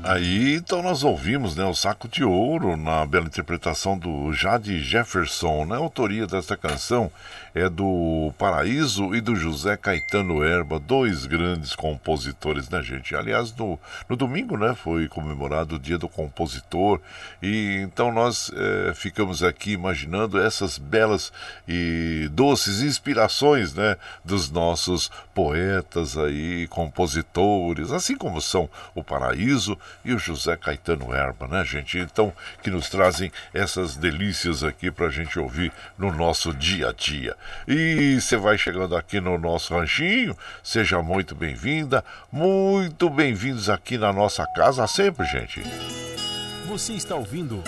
[0.08, 5.66] Aí então nós ouvimos né, o Saco de Ouro na bela interpretação do Jade Jefferson.
[5.66, 5.76] Né?
[5.76, 7.10] Autoria desta canção
[7.58, 13.14] é do Paraíso e do José Caetano Erba, dois grandes compositores, né, gente?
[13.14, 13.78] Aliás, no,
[14.08, 17.00] no domingo né, foi comemorado o Dia do Compositor
[17.42, 21.32] e então nós é, ficamos aqui imaginando essas belas
[21.66, 30.12] e doces inspirações né, dos nossos poetas aí, compositores, assim como são o Paraíso e
[30.12, 31.98] o José Caetano Erba, né, gente?
[31.98, 32.32] Então,
[32.62, 37.36] que nos trazem essas delícias aqui para a gente ouvir no nosso dia a dia.
[37.66, 44.12] E você vai chegando aqui no nosso ranchinho, seja muito bem-vinda, muito bem-vindos aqui na
[44.12, 45.62] nossa casa sempre, gente.
[46.66, 47.62] Você está ouvindo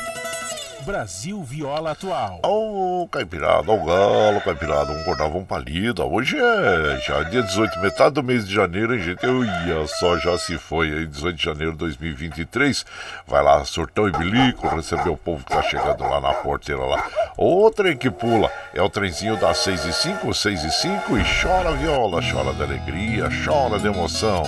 [0.85, 2.41] Brasil Viola Atual.
[2.45, 6.05] Ô, oh, Caipirada, o galo, Caipirada, um cortava um palida.
[6.05, 9.24] Hoje é já dia 18, metade do mês de janeiro, hein, gente?
[9.24, 12.85] Eu ia só, já se foi aí, 18 de janeiro de 2023.
[13.26, 17.05] Vai lá, sortão e bilico, receber o povo que tá chegando lá na porteira lá.
[17.37, 21.22] O trem que pula é o trenzinho das 6 e 5, 6 e 5 e
[21.43, 24.43] chora viola, chora de alegria, chora de emoção.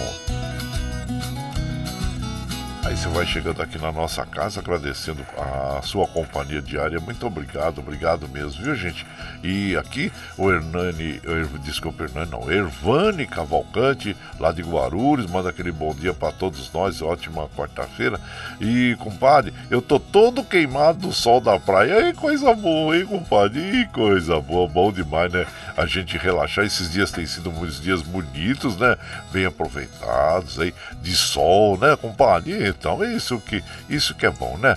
[2.95, 7.01] Você vai chegando aqui na nossa casa, agradecendo a sua companhia diária.
[7.01, 9.05] Muito obrigado, obrigado mesmo, viu, gente?
[9.43, 11.21] E aqui o Hernani,
[11.65, 17.03] desculpa, Hernani, não, Ervani Cavalcante, lá de Guarulhos, manda aquele bom dia para todos nós,
[17.03, 18.21] ótima quarta-feira.
[18.61, 21.97] E, compadre, eu tô todo queimado do sol da praia.
[21.97, 23.59] Aí, coisa boa, hein, compadre?
[23.59, 25.47] Ih, coisa boa, bom demais, né?
[25.77, 26.65] A gente relaxar.
[26.65, 28.97] Esses dias têm sido muitos dias bonitos, né?
[29.33, 32.53] Bem aproveitados aí, de sol, né, compadre?
[32.83, 34.77] Então, é isso que, isso que é bom, né?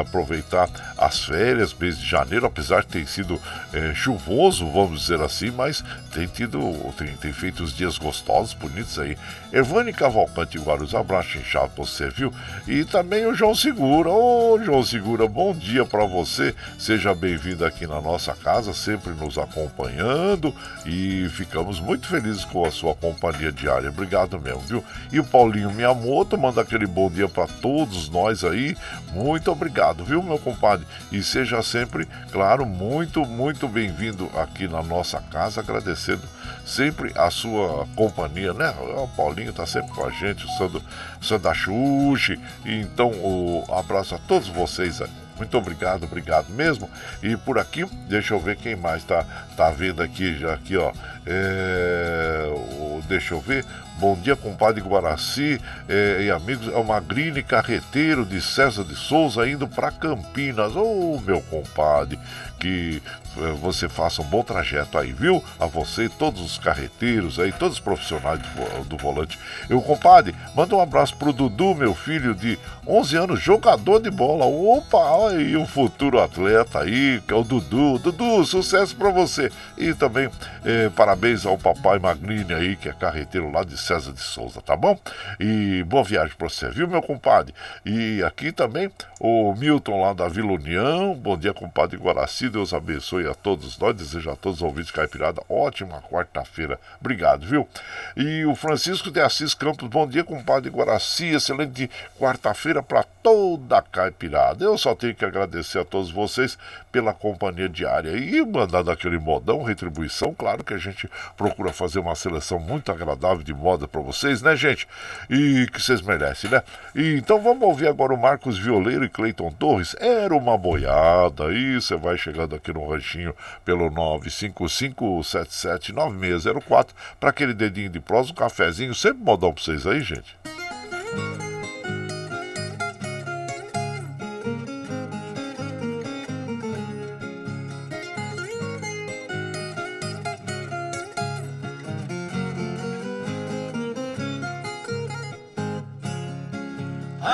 [0.00, 3.40] Aproveitar as férias, mês de janeiro, apesar de ter sido
[3.72, 6.58] é, chuvoso, vamos dizer assim, mas tem tido,
[6.96, 9.16] tem, tem feito os dias gostosos, bonitos aí.
[9.52, 12.32] Evane Cavalcante Guarulhos, abraço inchado pra você, viu?
[12.66, 14.10] E também o João Segura.
[14.10, 16.54] Ô, João Segura, bom dia para você.
[16.78, 20.54] Seja bem-vindo aqui na nossa casa, sempre nos acompanhando
[20.84, 23.88] e ficamos muito felizes com a sua companhia diária.
[23.88, 24.84] Obrigado mesmo, viu?
[25.12, 28.76] E o Paulinho Miyamoto manda aquele bom dia para todos nós aí.
[29.12, 29.67] Muito obrigado,
[30.04, 30.86] viu, meu compadre?
[31.10, 36.22] E seja sempre, claro, muito, muito bem-vindo aqui na nossa casa, agradecendo
[36.64, 38.74] sempre a sua companhia, né?
[38.96, 40.82] O Paulinho tá sempre com a gente, o Sandro,
[41.20, 42.38] Sandra Xuxi.
[42.64, 45.08] Então, o abraço a todos vocês aí.
[45.38, 46.90] Muito obrigado, obrigado mesmo.
[47.22, 49.24] E por aqui, deixa eu ver quem mais tá,
[49.56, 50.92] tá vendo aqui já aqui, ó.
[51.24, 53.64] É, o, deixa eu ver.
[53.98, 56.68] Bom dia, compadre Guaraci é, e amigos.
[56.68, 60.76] É o Magrini Carreteiro de César de Souza indo para Campinas.
[60.76, 62.16] Ô, oh, meu compadre,
[62.60, 63.02] que
[63.36, 65.42] eh, você faça um bom trajeto aí, viu?
[65.58, 69.38] A você e todos os carreteiros aí, todos os profissionais do, do volante.
[69.68, 74.44] Eu, compadre, manda um abraço pro Dudu, meu filho de 11 anos, jogador de bola.
[74.44, 77.98] Opa, aí o futuro atleta aí, que é o Dudu.
[77.98, 79.50] Dudu, sucesso para você.
[79.76, 80.28] E também
[80.64, 84.76] eh, parabéns ao papai Magrini aí, que é carreteiro lá de César de Souza, tá
[84.76, 85.00] bom?
[85.40, 87.54] E boa viagem pra você, viu, meu compadre?
[87.86, 91.14] E aqui também o Milton lá da Vila União.
[91.14, 92.50] Bom dia, compadre Guaraci.
[92.50, 96.78] Deus abençoe a todos nós, desejo a todos os ouvintes Caipirada ótima quarta-feira.
[97.00, 97.66] Obrigado, viu?
[98.14, 103.82] E o Francisco de Assis Campos, bom dia, compadre Guaraci, excelente quarta-feira para toda a
[103.82, 104.64] Caipirada.
[104.64, 106.58] Eu só tenho que agradecer a todos vocês
[106.92, 110.34] pela companhia diária e mandando aquele modão, retribuição.
[110.34, 111.08] Claro que a gente
[111.38, 114.88] procura fazer uma seleção muito agradável de moda para vocês, né, gente?
[115.28, 116.62] E que vocês merecem, né?
[116.94, 119.94] E, então vamos ouvir agora o Marcos Violeiro e Cleiton Torres.
[120.00, 121.46] Era uma boiada.
[121.48, 126.88] Aí você vai chegando aqui no ranchinho pelo 955779604
[127.20, 128.92] para aquele dedinho de prosa, um cafezinho.
[128.94, 130.36] Sempre modão para vocês aí, gente.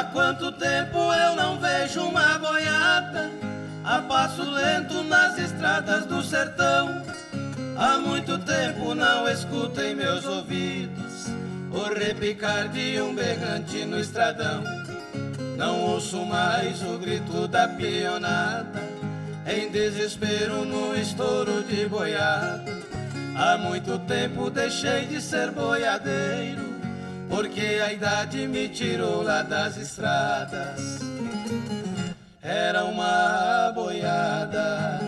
[0.03, 3.31] Quanto tempo eu não vejo uma boiada
[3.85, 7.03] a passo lento nas estradas do sertão.
[7.77, 11.27] Há muito tempo não escuto em meus ouvidos
[11.71, 14.65] o repicar de um berrante no estradão.
[15.57, 18.83] Não ouço mais o grito da pionada,
[19.47, 22.65] em desespero no estouro de boiada.
[23.37, 26.74] Há muito tempo deixei de ser boiadeiro
[27.35, 31.01] porque a idade me tirou lá das estradas.
[32.41, 35.01] Era uma boiada,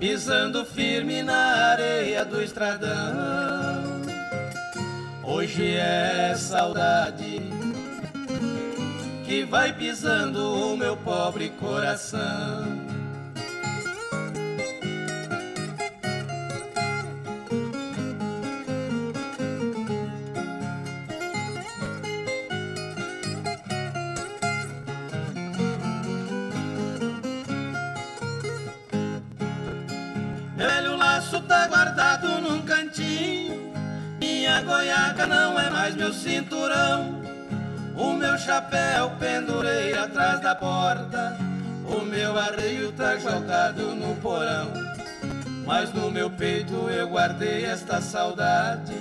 [0.00, 4.02] pisando firme na areia do estradão.
[5.22, 7.40] Hoje é saudade
[9.24, 12.97] que vai pisando o meu pobre coração.
[34.60, 37.20] Goiaca não é mais meu cinturão.
[37.94, 41.36] O meu chapéu pendurei atrás da porta.
[41.84, 44.72] O meu arreio tá jogado no porão.
[45.66, 48.94] Mas no meu peito eu guardei esta saudade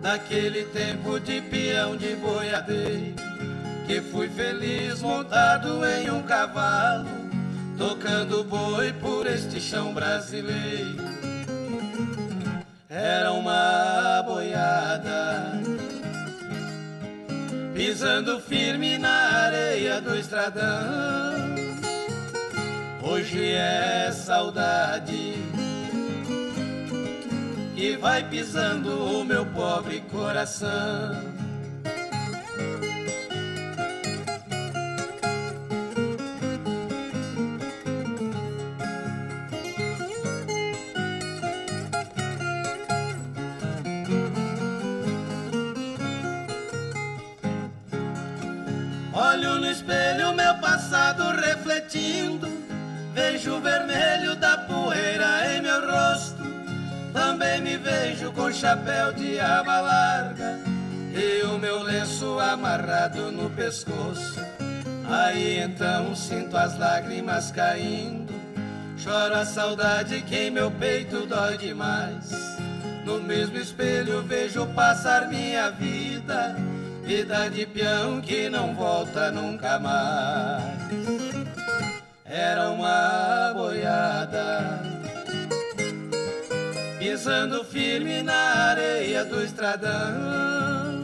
[0.00, 3.14] daquele tempo de peão de boiadeiro.
[3.86, 7.08] Que fui feliz montado em um cavalo,
[7.76, 11.18] tocando boi por este chão brasileiro
[12.90, 15.52] era uma boiada,
[17.74, 20.64] pisando firme na areia do estradão.
[23.02, 25.34] Hoje é saudade
[27.76, 31.47] que vai pisando o meu pobre coração.
[50.88, 52.48] Passado refletindo,
[53.12, 56.42] vejo o vermelho da poeira em meu rosto.
[57.12, 60.58] Também me vejo com chapéu de aba larga
[61.12, 64.40] e o meu lenço amarrado no pescoço.
[65.06, 68.32] Aí então sinto as lágrimas caindo,
[68.96, 72.30] choro a saudade que em meu peito dói demais.
[73.04, 76.56] No mesmo espelho vejo passar minha vida,
[77.08, 80.62] vida de peão que não volta nunca mais.
[82.22, 84.82] Era uma boiada,
[86.98, 91.02] pisando firme na areia do estradão.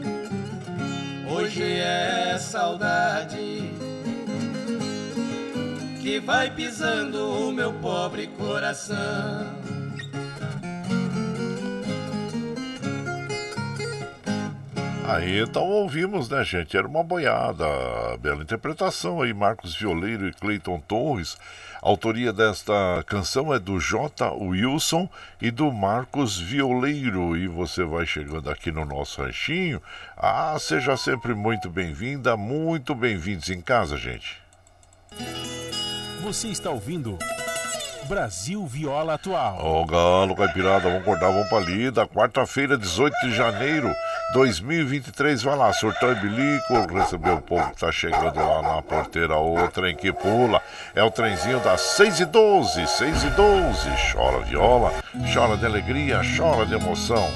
[1.27, 3.73] Hoje é saudade
[6.03, 9.55] que vai pisando o meu pobre coração.
[15.07, 16.75] Aí então ouvimos, né, gente?
[16.75, 17.65] Era uma boiada.
[18.19, 21.37] Bela interpretação aí, Marcos Violeiro e Cleiton Torres.
[21.81, 22.73] A autoria desta
[23.05, 24.33] canção é do J.
[24.33, 25.07] Wilson
[25.39, 27.37] e do Marcos Violeiro.
[27.37, 29.79] E você vai chegando aqui no nosso ranchinho.
[30.17, 34.41] Ah, seja sempre muito bem-vinda, muito bem-vindos em casa, gente.
[36.23, 37.19] Você está ouvindo.
[38.07, 39.57] Brasil Viola Atual.
[39.59, 42.07] Ô oh, Galo, Caipirada, vamos acordar, vamos pra lida.
[42.07, 43.91] Quarta-feira, 18 de janeiro
[44.33, 45.41] 2023.
[45.41, 49.37] Vai lá, surtão e bilico, receber o povo que tá chegando lá na porteira.
[49.37, 50.61] O trem que pula
[50.93, 53.89] é o trenzinho das 6 e 12, 6 e 12.
[54.13, 54.93] Chora viola,
[55.33, 57.27] chora de alegria, chora de emoção.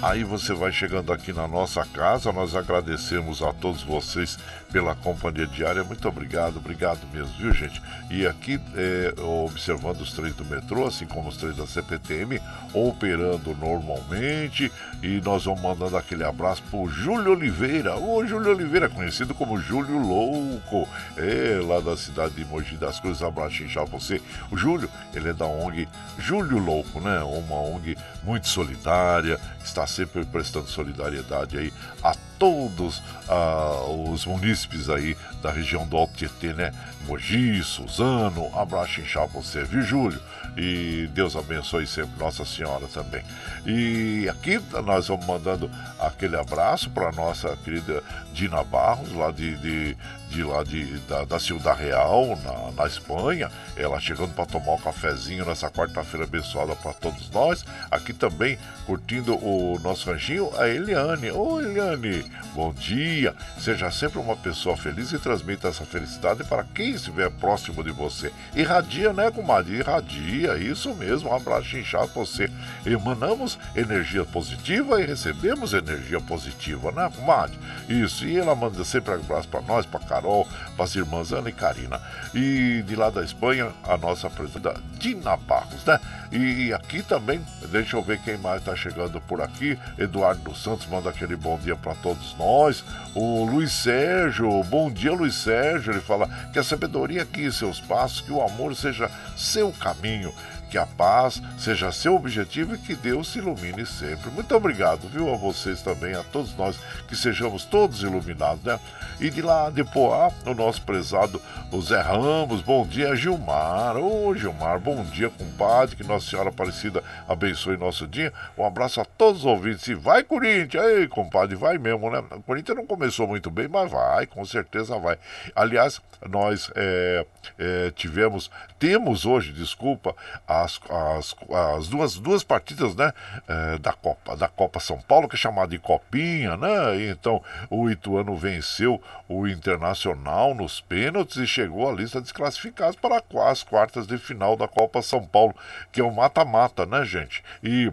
[0.00, 4.38] Aí você vai chegando aqui na nossa casa, nós agradecemos a todos vocês
[4.72, 5.82] pela companhia diária.
[5.82, 7.80] Muito obrigado, obrigado mesmo, viu gente?
[8.10, 12.40] E aqui, é, observando os trens do metrô, assim como os trens da CPTM,
[12.72, 14.70] operando normalmente.
[15.02, 17.96] E nós vamos mandando aquele abraço pro Júlio Oliveira.
[17.96, 23.22] O Júlio Oliveira, conhecido como Júlio Louco, é lá da cidade de Mogi das Cruzes.
[23.22, 24.20] Abraço já você.
[24.50, 25.88] O Júlio, ele é da ONG
[26.18, 27.20] Júlio Louco, né?
[27.22, 35.16] Uma ONG muito solidária, está sempre prestando solidariedade aí a todos ah, os munícipes aí
[35.42, 36.72] da região do Alto Tietê, né?
[37.06, 39.00] Mogi, Suzano, abraço
[39.32, 40.20] você, viu, Júlio?
[40.56, 43.22] E Deus abençoe sempre Nossa Senhora também.
[43.66, 49.96] E aqui nós vamos mandando aquele abraço para nossa querida Dina Barros, lá de, de,
[50.28, 53.50] de lá de, da, da Ciudad Real, na, na Espanha.
[53.76, 57.64] Ela chegando para tomar um cafezinho nessa quarta-feira abençoada para todos nós.
[57.90, 61.30] Aqui também curtindo o nosso anjinho, a Eliane.
[61.30, 62.24] Ô Eliane,
[62.54, 63.34] bom dia.
[63.58, 68.32] Seja sempre uma pessoa feliz e transmita essa felicidade para quem estiver próximo de você.
[68.54, 69.76] Irradia, né, comadre?
[69.76, 71.30] Irradia, isso mesmo.
[71.30, 72.50] Um abraço inchado você.
[72.84, 77.58] Emanamos energia positiva e recebemos energia positiva, né, comadre?
[77.88, 78.26] Isso.
[78.26, 80.46] E ela manda sempre um abraço para nós, para Carol,
[80.76, 82.00] para as irmãs Ana e Karina.
[82.34, 85.98] E de lá da Espanha, a nossa presidenta Dina Barros, né?
[86.30, 87.40] E aqui também,
[87.70, 89.78] deixa eu ver quem mais está chegando por aqui.
[89.96, 92.84] Eduardo dos Santos manda aquele bom dia para todos nós.
[93.14, 95.92] O Luiz Sérgio, bom dia, Luiz Sérgio.
[95.92, 100.32] Ele fala que a sabedoria guie seus passos, que o amor seja seu caminho
[100.68, 104.30] que a paz seja seu objetivo e que Deus se ilumine sempre.
[104.30, 108.78] Muito obrigado, viu, a vocês também, a todos nós, que sejamos todos iluminados, né?
[109.20, 111.40] E de lá de Poá, o nosso prezado
[111.70, 113.96] o Zé Ramos, bom dia, Gilmar.
[113.96, 118.32] Ô, Gilmar, bom dia, compadre, que Nossa Senhora Aparecida abençoe nosso dia.
[118.56, 120.82] Um abraço a todos os ouvintes e vai, Corinthians!
[120.82, 122.22] Ei, compadre, vai mesmo, né?
[122.30, 125.18] O Corinthians não começou muito bem, mas vai, com certeza vai.
[125.54, 127.26] Aliás, nós é,
[127.58, 130.14] é, tivemos, temos hoje, desculpa,
[130.46, 131.36] as, as,
[131.76, 133.12] as duas, duas partidas, né,
[133.46, 137.08] é, da Copa, da Copa São Paulo, que é chamada de Copinha, né?
[137.08, 143.62] Então o Ituano venceu o Internacional nos pênaltis e chegou à lista desclassificados para as
[143.62, 145.54] quartas de final da Copa São Paulo,
[145.92, 147.42] que é o mata-mata, né, gente?
[147.62, 147.92] E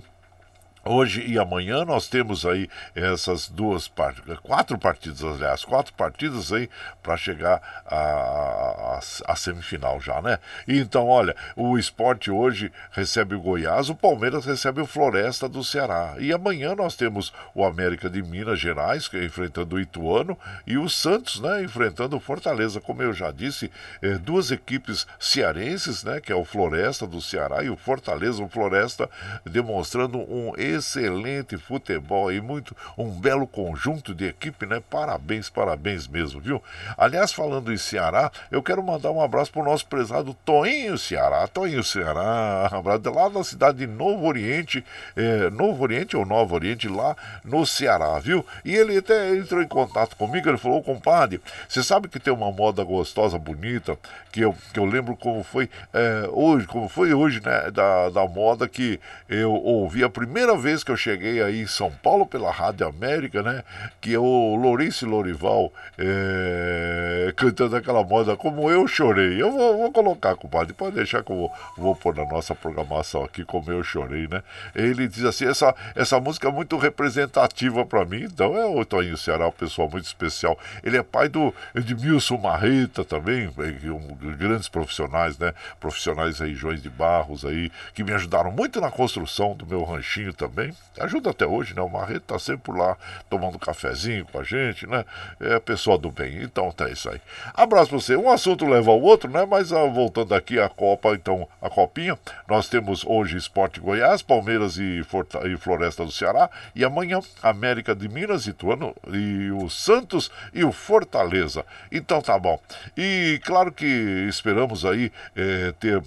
[0.88, 6.69] Hoje e amanhã nós temos aí essas duas partidas, quatro partidas, aliás, quatro partidas aí
[7.01, 10.38] para chegar à, semifinal já, né?
[10.67, 16.17] Então, olha, o esporte hoje recebe o Goiás, o Palmeiras recebe o Floresta do Ceará.
[16.19, 20.88] E amanhã nós temos o América de Minas Gerais, é enfrentando o Ituano, e o
[20.88, 22.79] Santos, né, enfrentando o Fortaleza.
[22.79, 23.71] Como eu já disse,
[24.03, 28.47] é, duas equipes cearenses, né, que é o Floresta do Ceará e o Fortaleza, o
[28.47, 29.09] Floresta,
[29.43, 34.82] demonstrando um excelente futebol e muito um belo conjunto de equipe, né?
[34.89, 36.61] Parabéns, parabéns mesmo, viu?
[36.97, 41.47] Aliás, falando em Ceará, eu quero mandar um abraço pro nosso prezado Toinho Ceará.
[41.47, 44.84] Toinho Ceará, abraço lá da cidade de Novo Oriente,
[45.15, 48.45] é, Novo Oriente ou Novo Oriente, lá no Ceará, viu?
[48.63, 52.51] E ele até entrou em contato comigo, ele falou, compadre, você sabe que tem uma
[52.51, 53.97] moda gostosa, bonita,
[54.32, 58.28] que eu, que eu lembro como foi é, hoje, como foi hoje, né, da, da
[58.28, 58.99] moda que
[59.30, 63.43] eu ouvi a primeira vez que eu cheguei aí em São Paulo pela Rádio América,
[63.43, 63.63] né,
[64.01, 69.41] que é o Lourenço Lorival é, cantando aquela moda como eu chorei.
[69.41, 73.24] Eu vou, vou colocar, compadre, pode deixar que eu vou, vou pôr na nossa programação
[73.24, 74.41] aqui como eu chorei, né?
[74.74, 79.18] Ele diz assim, essa, essa música é muito representativa para mim, então é o Toninho
[79.18, 80.57] Ceará, um pessoal muito especial.
[80.84, 85.53] Ele é pai do Edmilson Marreta também, é, um, grandes profissionais, né?
[85.80, 90.34] Profissionais aí, Joões de Barros aí, que me ajudaram muito na construção do meu ranchinho
[90.34, 90.55] também.
[90.99, 91.82] Ajuda até hoje, né?
[91.82, 92.97] O Marreta tá sempre por lá
[93.30, 95.03] tomando cafezinho com a gente, né?
[95.39, 96.41] É pessoa do bem.
[96.43, 97.20] Então tá isso aí.
[97.53, 98.16] Abraço pra você.
[98.16, 99.45] Um assunto leva ao outro, né?
[99.45, 104.78] Mas ah, voltando aqui à Copa, então, a Copinha, nós temos hoje Esporte Goiás, Palmeiras
[104.78, 110.32] e, Forta e Floresta do Ceará, e amanhã América de Minas, Ituano e o Santos
[110.53, 111.66] e o Fortaleza.
[111.91, 112.60] Então tá bom.
[112.95, 113.86] E claro que
[114.30, 116.01] esperamos aí é, ter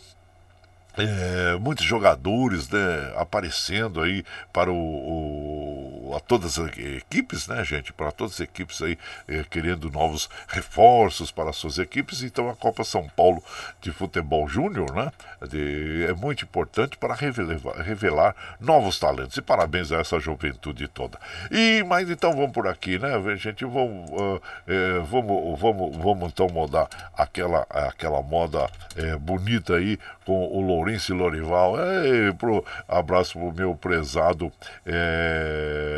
[0.98, 7.92] é, muitos jogadores né, aparecendo aí para o, o, a todas as equipes, né, gente?
[7.92, 12.22] Para todas as equipes aí é, querendo novos reforços para as suas equipes.
[12.22, 13.42] Então a Copa São Paulo
[13.80, 15.10] de Futebol Júnior, né?
[15.48, 19.36] De, é muito importante para revelar, revelar, novos talentos.
[19.36, 21.18] E parabéns a essa juventude toda.
[21.50, 23.64] E mas então vamos por aqui, né, gente?
[23.64, 30.46] Vamos, uh, é, vamos, vamos, vamos então mudar aquela, aquela moda é, bonita aí com
[30.46, 31.76] o Lourenço Lorival.
[31.78, 34.52] Ei, pro, abraço pro meu prezado,
[34.84, 35.97] é,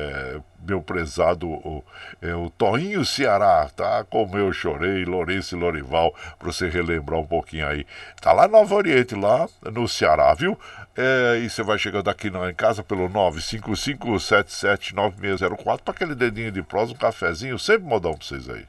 [0.67, 1.85] meu prezado o,
[2.21, 4.05] é, o Toinho Ceará, tá?
[4.05, 7.87] Como eu chorei, Lourenço Lorival, para você relembrar um pouquinho aí.
[8.21, 10.59] Tá lá no Nova Oriente, lá no Ceará, viu?
[10.97, 16.63] É, e você vai chegando aqui na, em casa pelo 955779604 para aquele dedinho de
[16.63, 18.67] prosa, um cafezinho, sempre modão para vocês aí.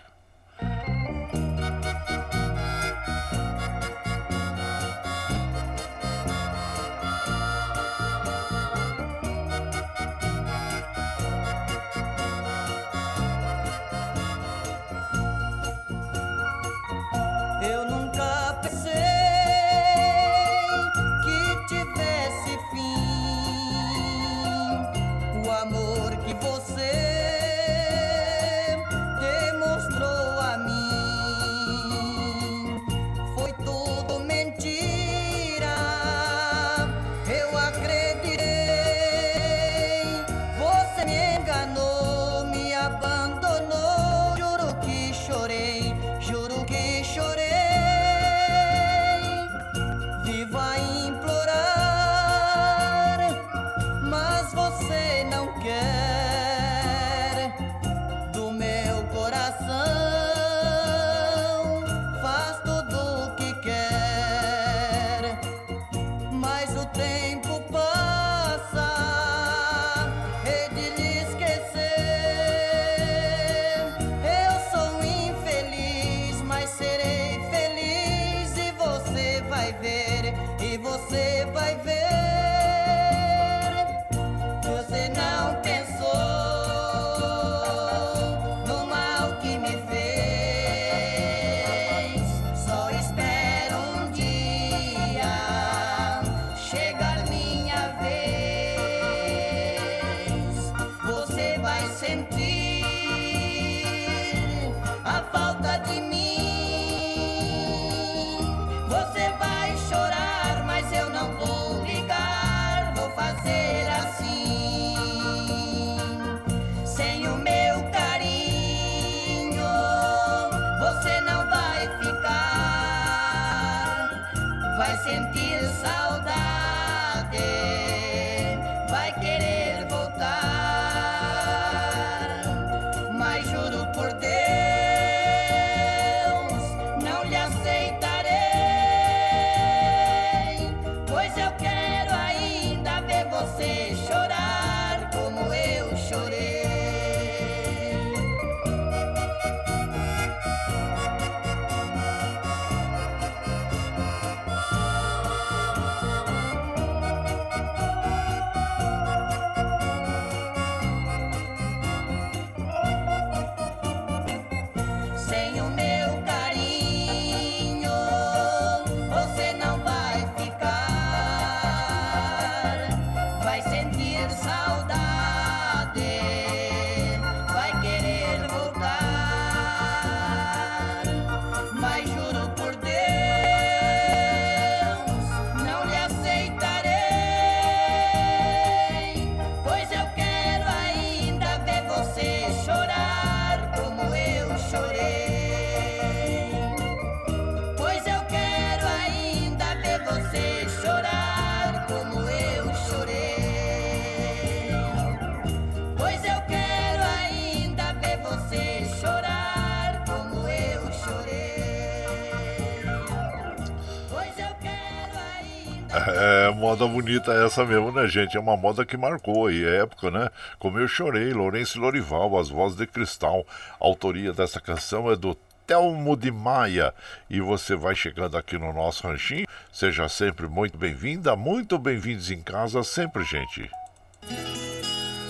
[217.11, 218.37] Bonita essa mesmo, né, gente?
[218.37, 220.29] É uma moda que marcou aí a época, né?
[220.57, 223.45] Como eu chorei, Lourenço Lorival, As Vozes de Cristal.
[223.79, 225.35] A autoria dessa canção é do
[225.67, 226.93] Telmo de Maia.
[227.29, 229.45] E você vai chegando aqui no nosso ranchinho.
[229.73, 233.69] Seja sempre muito bem-vinda, muito bem-vindos em casa, sempre, gente.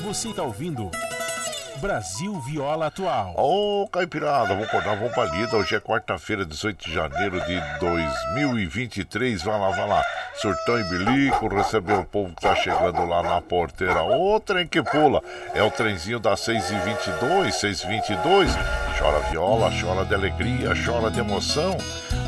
[0.03, 0.91] Você está ouvindo.
[1.81, 3.33] Brasil Viola Atual.
[3.35, 5.57] Ô, oh, Caipirada, vamos acordar, vamos pra lida.
[5.57, 9.41] Hoje é quarta-feira, 18 de janeiro de 2023.
[9.41, 10.03] Vai lá, vai lá.
[10.35, 14.03] Surtão e bilico, receber o povo que tá chegando lá na porteira.
[14.03, 15.23] Ô, trem que pula.
[15.55, 18.90] É o trenzinho das 6h22, 6h22.
[19.01, 21.75] Chora viola, chora de alegria, chora de emoção.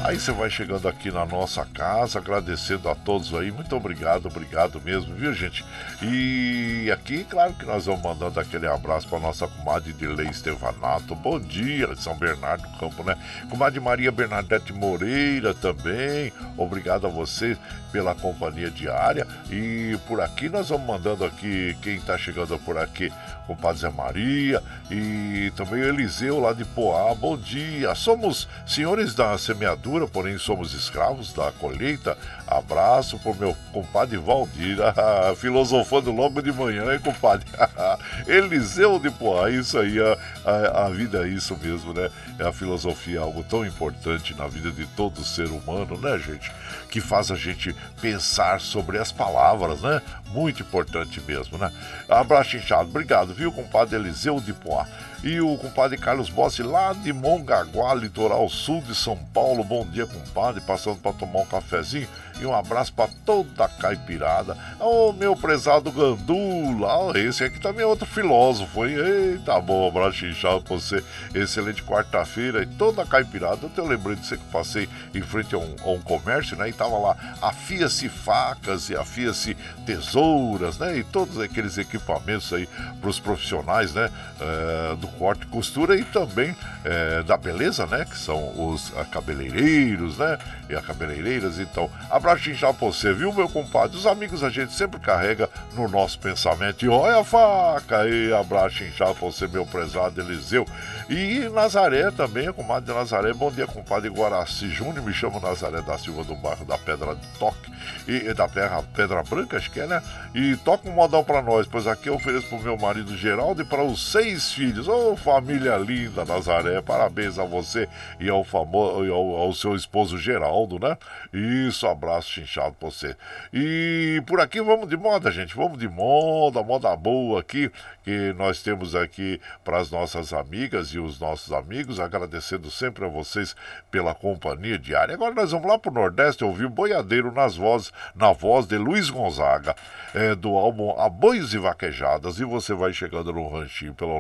[0.04, 3.52] Aí você vai chegando aqui na nossa casa, agradecendo a todos aí.
[3.52, 5.64] Muito obrigado, obrigado mesmo, viu, gente?
[6.02, 11.14] E aqui, claro que nós vamos mandando aquele abraço para nossa comadre de Lei Estevanato.
[11.14, 13.16] Bom dia, São Bernardo do Campo, né?
[13.52, 16.34] Comadre Maria Bernadette Moreira também.
[16.58, 17.56] Obrigado a você
[17.94, 19.28] pela companhia diária.
[19.52, 23.14] E por aqui nós vamos mandando aqui quem está chegando por aqui
[23.48, 27.14] o Padre Zé Maria e também o Eliseu lá de Poá.
[27.14, 27.94] Bom dia.
[27.94, 32.18] Somos senhores da semeadura, porém somos escravos da colheita.
[32.58, 34.78] Abraço pro meu compadre Valdir,
[35.38, 37.46] filosofando logo de manhã, hein, compadre?
[38.28, 42.10] Eliseu de Poá, isso aí, a, a, a, vida é isso mesmo, né?
[42.40, 46.52] É a filosofia, algo tão importante na vida de todo ser humano, né, gente?
[46.90, 50.02] Que faz a gente pensar sobre as palavras, né?
[50.28, 51.72] Muito importante mesmo, né?
[52.10, 54.88] Abraço inchado, obrigado, viu, compadre Eliseu de Poá.
[55.24, 59.64] E o compadre Carlos Bossi, lá de Mongaguá, litoral sul de São Paulo.
[59.64, 62.10] Bom dia, compadre, passando para tomar um cafezinho.
[62.42, 64.58] E um abraço para toda a caipirada.
[64.80, 68.96] Ô, oh, meu prezado Gandula, esse aqui também é outro filósofo, hein?
[68.98, 71.02] Eita, bom, abraço inchado pra você.
[71.34, 72.64] Excelente quarta-feira.
[72.64, 75.90] E toda a caipirada, eu lembrei de você que passei em frente a um, a
[75.92, 76.68] um comércio, né?
[76.68, 79.56] E tava lá, afia-se facas e afia-se
[79.86, 80.98] tesouras, né?
[80.98, 82.68] E todos aqueles equipamentos aí
[83.00, 84.12] para os profissionais, né?
[84.42, 88.06] É, do corte e costura e também é, da beleza, né?
[88.06, 90.38] Que são os cabeleireiros, né?
[90.70, 91.60] E as cabeleireiras.
[91.60, 93.96] Então, abraço inchado pra você, viu, meu compadre?
[93.96, 96.84] Os amigos a gente sempre carrega no nosso pensamento.
[96.84, 100.66] E olha a faca aí, abraço inchado pra você, meu prezado Eliseu.
[101.10, 103.34] E Nazaré também, comadre Nazaré.
[103.34, 105.04] Bom dia, compadre Guaraci Júnior.
[105.06, 107.72] Me chamo Nazaré da Silva do bairro da Pedra de Toque
[108.08, 110.02] e da Terra Pedra Branca, acho que é, né?
[110.34, 113.66] E toca um modal pra nós, pois aqui eu ofereço pro meu marido Geraldo e
[113.66, 114.88] para os seis filhos.
[114.88, 116.82] Ô, oh, família linda, Nazaré.
[116.82, 117.88] Parabéns a você
[118.20, 120.98] e ao, ao, ao seu esposo Geraldo, né?
[121.34, 123.16] Isso, abraço chinchado pra você.
[123.54, 125.56] E por aqui vamos de moda, gente.
[125.56, 127.72] Vamos de moda, moda boa aqui
[128.04, 133.08] que nós temos aqui para as nossas amigas e os nossos amigos, agradecendo sempre a
[133.08, 133.56] vocês
[133.90, 135.16] pela companhia diária.
[135.16, 139.10] Agora nós vamos lá para o Nordeste ouvir Boiadeiro nas vozes, na voz de Luiz
[139.10, 139.76] Gonzaga,
[140.14, 142.40] é, do álbum Aboios e Vaquejadas.
[142.40, 144.20] E você vai chegando no ranchinho pelo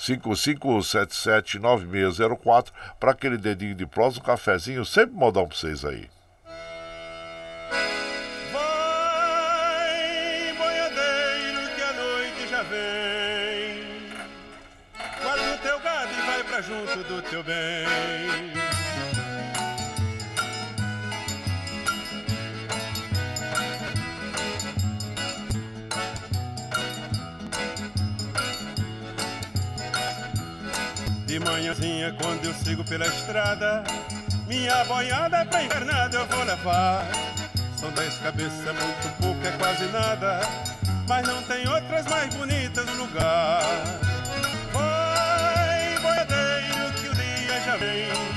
[0.00, 6.08] 955779604 para aquele dedinho de prosa, um cafezinho, sempre modão para vocês aí.
[16.62, 18.69] junto do teu bem.
[31.60, 33.84] Manhãzinha, quando eu sigo pela estrada,
[34.46, 37.06] minha boiada é pra invernada eu vou levar.
[37.76, 40.40] São dez cabeças, muito pouco, é quase nada,
[41.06, 43.62] mas não tem outras mais bonitas no lugar.
[47.80, 48.29] Leva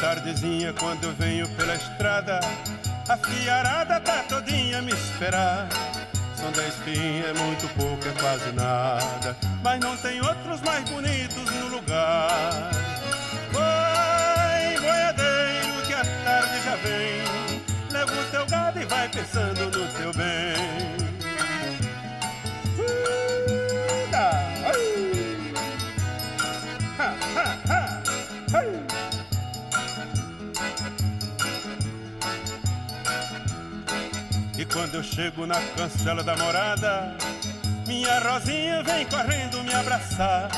[0.00, 2.40] tardezinha, quando eu venho pela estrada,
[3.08, 5.68] a fiarada tá todinha me esperar.
[6.36, 9.36] São dez é muito pouco, é quase nada.
[9.62, 12.70] Mas não tem outros mais bonitos no lugar.
[13.52, 17.90] Vai, boiadeiro, que a tarde já vem.
[17.90, 21.07] Leva o teu gado e vai pensando no teu bem.
[34.78, 37.16] Quando eu chego na cancela da morada,
[37.84, 40.48] minha Rosinha vem correndo me abraçar.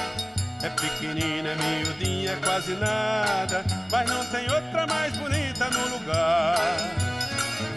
[0.63, 6.59] É pequenina, é miudinha, é quase nada, mas não tem outra mais bonita no lugar.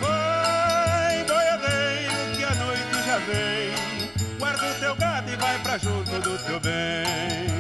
[0.02, 6.20] Vai, boiadeiro, que a noite já vem, guarda o teu gado e vai pra junto
[6.20, 7.53] do teu bem.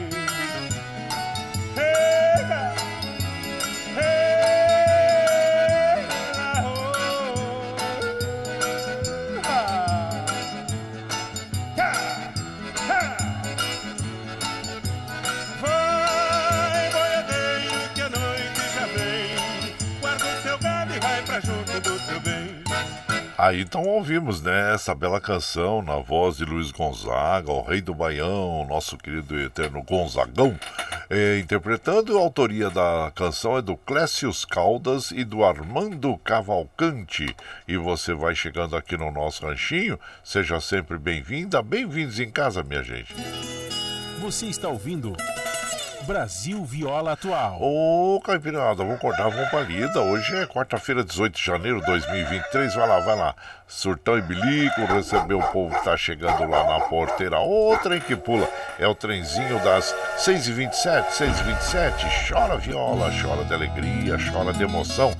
[23.43, 27.93] Aí então ouvimos né, essa bela canção na voz de Luiz Gonzaga, o rei do
[27.93, 30.57] Baião, nosso querido e eterno Gonzagão,
[31.09, 32.17] é, interpretando.
[32.17, 37.35] A autoria da canção é do Clécius Caldas e do Armando Cavalcante.
[37.67, 42.81] E você vai chegando aqui no nosso ranchinho, seja sempre bem-vinda, bem-vindos em casa, minha
[42.81, 43.13] gente.
[44.21, 45.17] Você está ouvindo.
[46.05, 47.57] Brasil Viola Atual.
[47.61, 50.01] Ô, Caipirada, vamos cortar a palida.
[50.01, 52.75] Hoje é quarta-feira, 18 de janeiro de 2023.
[52.75, 53.35] Vai lá, vai lá.
[53.67, 57.39] Surtão e bilico, receber o povo que tá chegando lá na porteira.
[57.39, 58.49] Ô, trem que pula.
[58.77, 62.29] É o trenzinho das 6h27, 6h27.
[62.29, 65.15] Chora viola, chora de alegria, chora de emoção.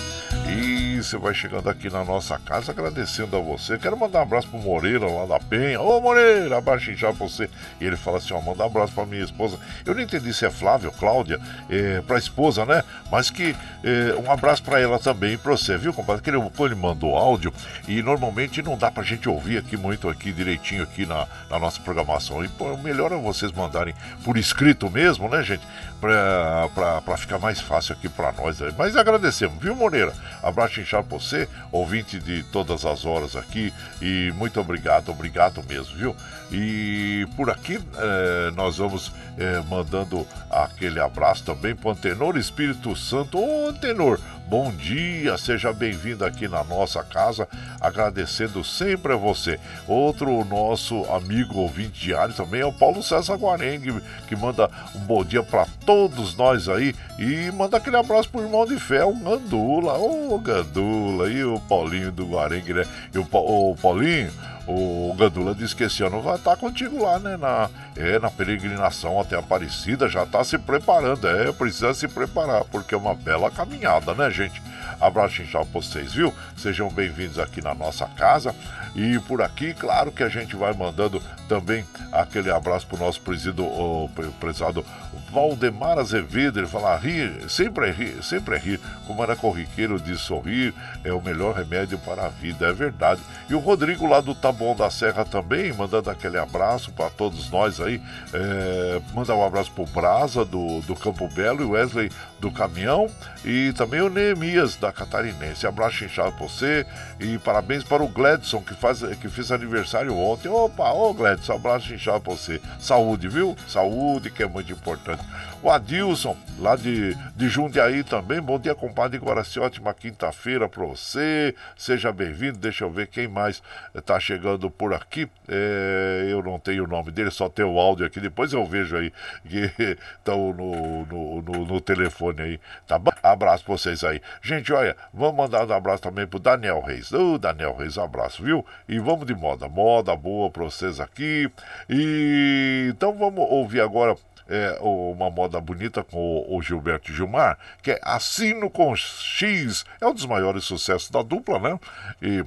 [0.48, 3.78] E você vai chegando aqui na nossa casa agradecendo a você.
[3.78, 5.82] Quero mandar um abraço pro Moreira lá da Penha.
[5.82, 7.50] Ô Moreira, abaixo já pra você.
[7.80, 9.60] E ele fala assim: ó, manda um abraço pra minha esposa.
[9.86, 11.40] Eu não entendi se é Flávio, Cláudia,
[11.70, 12.84] é, pra esposa, né?
[13.12, 16.22] Mas que é, um abraço pra ela também e pra você, viu, compadre?
[16.22, 17.54] Que ele, ele mandou áudio
[17.88, 21.80] e normalmente não dá pra gente ouvir aqui muito aqui direitinho aqui na, na nossa
[21.82, 22.44] programação.
[22.44, 23.94] E pô, melhor é vocês mandarem
[24.24, 25.64] por escrito mesmo, né, gente?
[26.04, 28.58] Pra ficar mais fácil aqui pra nós.
[28.78, 30.12] Mas agradecemos, viu, Moreira?
[30.44, 33.74] Abraço inchado pra você, ouvinte de todas as horas aqui.
[34.02, 36.16] E muito obrigado, obrigado mesmo, viu?
[36.52, 42.94] E por aqui eh, nós vamos eh, mandando aquele abraço também para o Antenor Espírito
[42.98, 43.40] Santo.
[43.40, 47.48] Ô Antenor, bom dia, seja bem-vindo aqui na nossa casa,
[47.80, 49.60] agradecendo sempre a você.
[49.88, 55.24] Outro nosso amigo ouvinte diário também é o Paulo César Guarengue, que manda um bom
[55.24, 59.98] dia para todos nós aí e manda aquele abraço pro irmão de fé, o Gandula,
[59.98, 62.86] ô Gandula, e o Paulinho do Guarengue, né?
[63.14, 64.32] E o, o Paulinho
[64.66, 67.36] o Gandula disse que esse ano vai estar contigo lá, né?
[67.36, 71.28] Na, é, na peregrinação até Aparecida, já está se preparando.
[71.28, 74.62] É, precisa se preparar, porque é uma bela caminhada, né, gente?
[75.02, 76.34] Abraço inchado pra vocês, viu?
[76.56, 78.56] Sejam bem-vindos aqui na nossa casa.
[78.96, 83.64] E por aqui, claro que a gente vai mandando também aquele abraço pro nosso presido,
[83.64, 84.10] o
[84.40, 84.86] prezado
[85.34, 86.60] Valdemar Azevedo.
[86.60, 88.80] Ele fala: rir, sempre é rir, sempre é rir.
[89.08, 90.74] Como era corriqueiro de sorrir,
[91.04, 93.22] é o melhor remédio para a vida, é verdade.
[93.50, 97.82] E o Rodrigo lá do Taboão da Serra também, mandando aquele abraço para todos nós
[97.82, 98.02] aí.
[98.32, 103.08] É, manda um abraço pro Brasa do, do Campo Belo e Wesley do Caminhão
[103.46, 105.66] e também o Neemias da Catarinense.
[105.66, 106.86] Abraço inchado para você
[107.20, 110.50] e parabéns para o Gledson que, faz, que fez aniversário ontem.
[110.50, 112.62] Opa, ô Gledson, abraço inchado para você.
[112.80, 113.56] Saúde, viu?
[113.68, 115.23] Saúde que é muito importante.
[115.64, 118.42] O Adilson, lá de, de Jundiaí também.
[118.42, 119.62] Bom dia, compadre Guaraci.
[119.62, 121.56] Ótima quinta-feira para você.
[121.78, 122.60] Seja bem-vindo.
[122.60, 123.64] Deixa eu ver quem mais
[123.96, 125.26] está chegando por aqui.
[125.48, 128.20] É, eu não tenho o nome dele, só tem o áudio aqui.
[128.20, 129.14] Depois eu vejo aí
[129.48, 129.72] que
[130.20, 132.60] estão no, no, no, no, telefone aí.
[132.86, 133.12] Tá bom?
[133.24, 134.22] Abraço para vocês aí.
[134.42, 137.14] Gente, olha, vamos mandar um abraço também pro Daniel Reis.
[137.14, 138.66] Ô, Daniel Reis, um abraço, viu?
[138.86, 139.70] E vamos de moda.
[139.70, 141.50] Moda boa para vocês aqui.
[141.90, 144.18] E então vamos ouvir agora
[144.48, 150.14] é, uma moda bonita com o, Gilberto Gilmar, que é Assino com X, é um
[150.14, 151.78] dos maiores sucessos da dupla, né?
[152.22, 152.46] E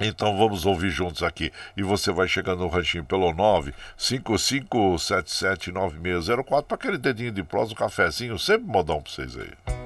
[0.00, 1.52] então vamos ouvir juntos aqui.
[1.76, 3.32] E você vai chegando no ranchinho pelo
[3.98, 9.83] 955779604 para aquele dedinho de prosa, um cafezinho, sempre modão para vocês aí.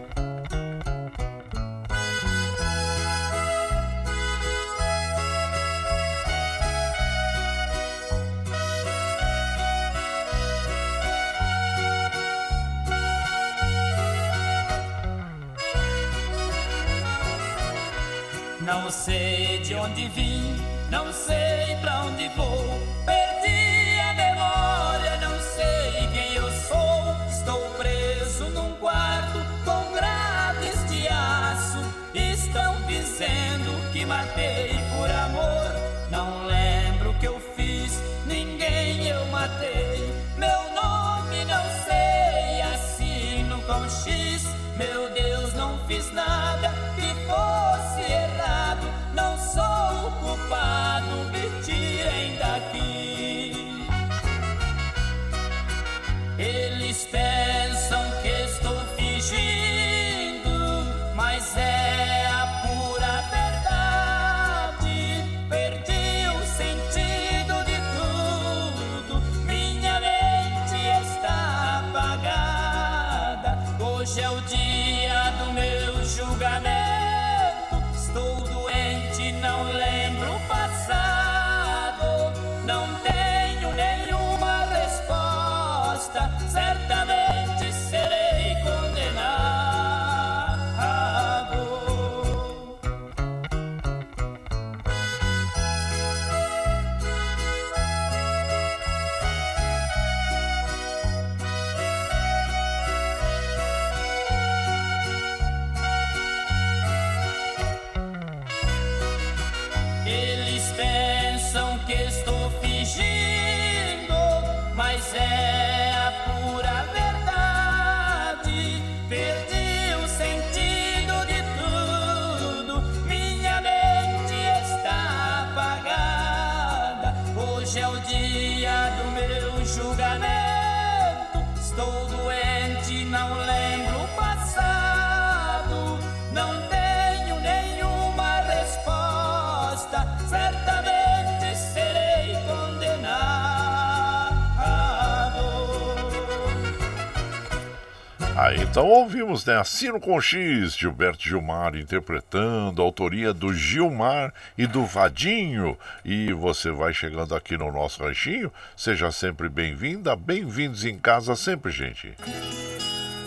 [148.79, 149.57] Então ouvimos, né?
[149.57, 155.76] Assino com X, Gilberto Gilmar interpretando, autoria do Gilmar e do Vadinho.
[156.05, 161.72] E você vai chegando aqui no nosso ranchinho, seja sempre bem-vinda, bem-vindos em casa sempre,
[161.72, 162.14] gente.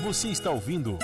[0.01, 0.97] Você está ouvindo.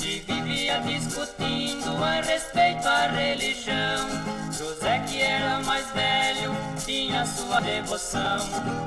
[0.00, 4.08] Que vivia discutindo a respeito à religião.
[4.56, 6.52] José, que era mais velho,
[6.84, 8.38] tinha sua devoção.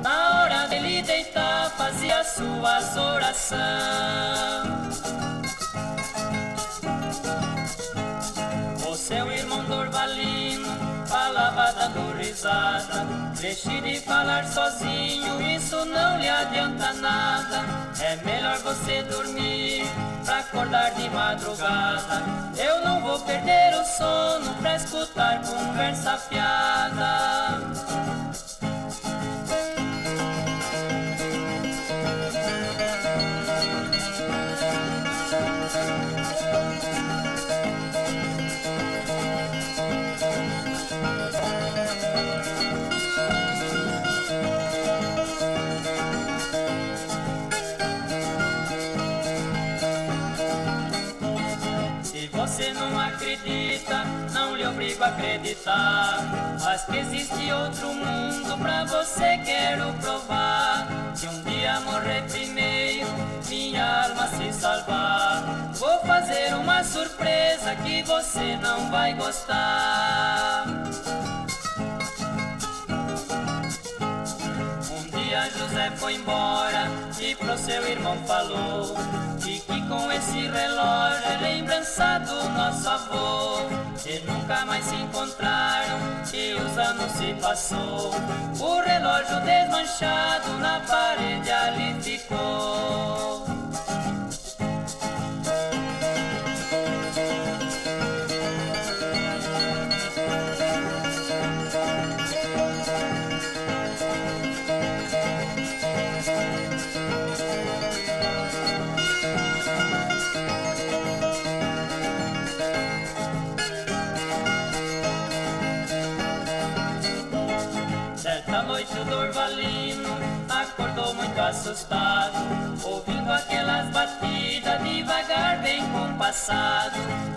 [0.02, 3.62] Na hora dele deitar, fazia suas orações.
[12.42, 13.06] Dando risada.
[13.40, 17.64] Deixe de falar sozinho, isso não lhe adianta nada.
[18.00, 19.86] É melhor você dormir
[20.26, 22.24] pra acordar de madrugada.
[22.58, 27.51] Eu não vou perder o sono pra escutar conversa fiada.
[55.52, 56.58] Acreditar.
[56.62, 60.88] Mas que existe outro mundo pra você quero provar.
[61.16, 63.08] Se um dia morrer primeiro,
[63.50, 65.72] minha alma se salvar.
[65.74, 70.66] Vou fazer uma surpresa que você não vai gostar.
[74.90, 76.81] Um dia José foi embora
[77.32, 78.94] e pro seu irmão falou
[79.46, 83.62] E que com esse relógio é lembrança do nosso avô
[84.06, 86.00] E nunca mais se encontraram
[86.34, 88.12] e os anos se passou.
[88.60, 93.51] O relógio desmanchado na parede ali ficou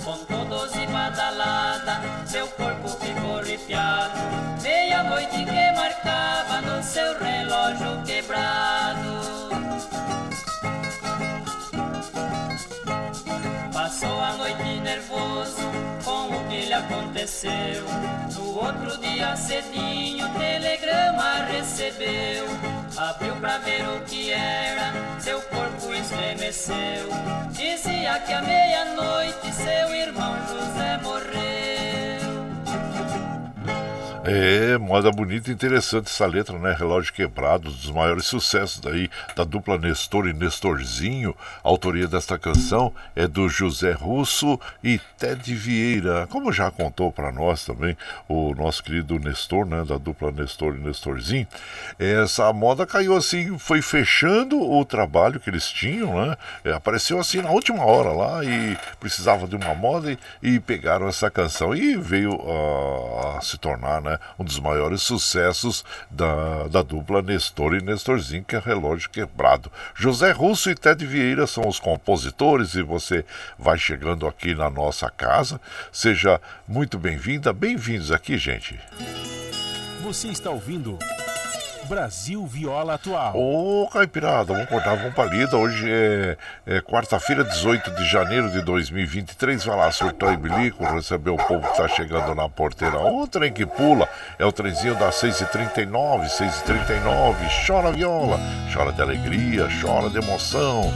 [0.05, 4.21] com todos e badalada, seu corpo ficou arrepiado.
[4.63, 9.44] Meia-noite que marcava no seu relógio quebrado.
[16.75, 17.85] Aconteceu.
[18.35, 22.47] No outro dia cedinho, telegrama recebeu.
[22.97, 27.09] Abriu pra ver o que era, seu corpo estremeceu.
[27.51, 31.54] Dizia que à meia-noite seu irmão José morreu.
[34.27, 36.73] É, moda bonita e interessante essa letra, né?
[36.73, 41.37] Relógio Quebrado, dos maiores sucessos daí da dupla Nestor e Nestorzinho.
[41.63, 46.27] A autoria desta canção é do José Russo e Ted Vieira.
[46.29, 47.95] Como já contou para nós também
[48.27, 49.85] o nosso querido Nestor, né?
[49.85, 51.47] Da dupla Nestor e Nestorzinho.
[51.99, 56.35] Essa moda caiu assim, foi fechando o trabalho que eles tinham, né?
[56.65, 61.07] É, apareceu assim na última hora lá e precisava de uma moda e, e pegaram
[61.09, 64.14] essa canção e veio uh, a se tornar, né?
[64.39, 69.71] Um dos maiores sucessos da, da dupla Nestor e Nestorzinho, que é Relógio Quebrado.
[69.95, 73.25] José Russo e Ted Vieira são os compositores e você
[73.59, 75.61] vai chegando aqui na nossa casa.
[75.93, 78.79] Seja muito bem-vinda, bem-vindos aqui, gente.
[80.03, 80.99] Você está ouvindo.
[81.85, 83.37] Brasil Viola Atual.
[83.37, 85.57] Ô, Caipirada, vamos cortar, vamos palida.
[85.57, 86.37] Hoje é,
[86.67, 89.65] é quarta-feira, 18 de janeiro de 2023.
[89.65, 92.99] Vai lá, surtou e bilico, receber o povo que tá chegando na porteira.
[92.99, 94.09] O trem que pula
[94.39, 97.67] é o trenzinho das 6h39, 6h39.
[97.67, 98.39] Chora viola,
[98.73, 100.93] chora de alegria, chora de emoção.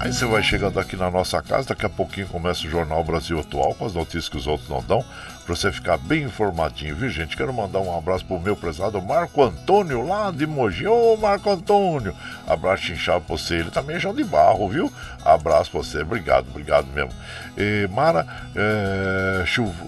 [0.00, 3.38] Aí você vai chegando aqui na nossa casa, daqui a pouquinho começa o Jornal Brasil
[3.38, 5.04] Atual, com as notícias que os outros não dão
[5.44, 7.36] para você ficar bem informadinho, viu, gente?
[7.36, 10.86] Quero mandar um abraço pro meu prezado Marco Antônio, lá de Mogi.
[10.86, 12.14] Ô, Marco Antônio,
[12.46, 13.56] abraço inchado pra você.
[13.56, 14.92] Ele também é João de Barro, viu?
[15.24, 17.12] Abraço pra você, obrigado, obrigado mesmo.
[17.56, 18.26] E Mara
[18.56, 19.44] é,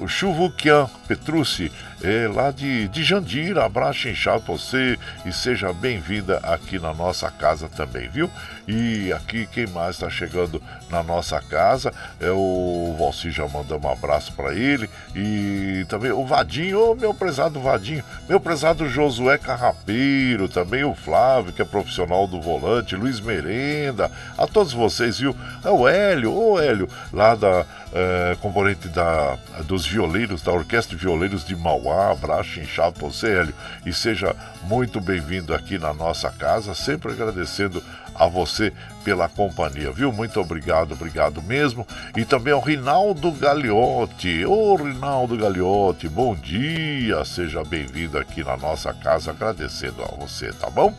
[0.07, 6.79] Chuvuquian Petrucci, é, lá de, de Jandira, abraço inchado pra você e seja bem-vinda aqui
[6.79, 8.31] na nossa casa também, viu?
[8.69, 10.61] E aqui quem mais está chegando
[10.91, 16.25] na nossa casa é o Valci, já mandamos um abraço para ele e também o
[16.25, 22.27] Vadinho, oh, meu prezado Vadinho, meu prezado Josué Carrapeiro, também o Flávio, que é profissional
[22.27, 25.35] do volante, Luiz Merenda, a todos vocês, viu?
[25.65, 30.97] É o Hélio, ô oh, Hélio, lá da é, componente da, dos violeiros, da Orquestra
[30.97, 33.55] de Violeiros de Mauá, abraço inchado você, Hélio,
[33.85, 34.35] e seja
[34.65, 37.83] muito bem-vindo aqui na nossa casa, sempre agradecendo
[38.15, 38.73] a você
[39.05, 40.11] pela companhia, viu?
[40.11, 41.87] Muito obrigado, obrigado mesmo.
[42.17, 44.45] E também ao Rinaldo Gagliotti.
[44.45, 50.69] Ô Rinaldo Gagliotti, bom dia, seja bem-vindo aqui na nossa casa, agradecendo a você, tá
[50.71, 50.95] bom?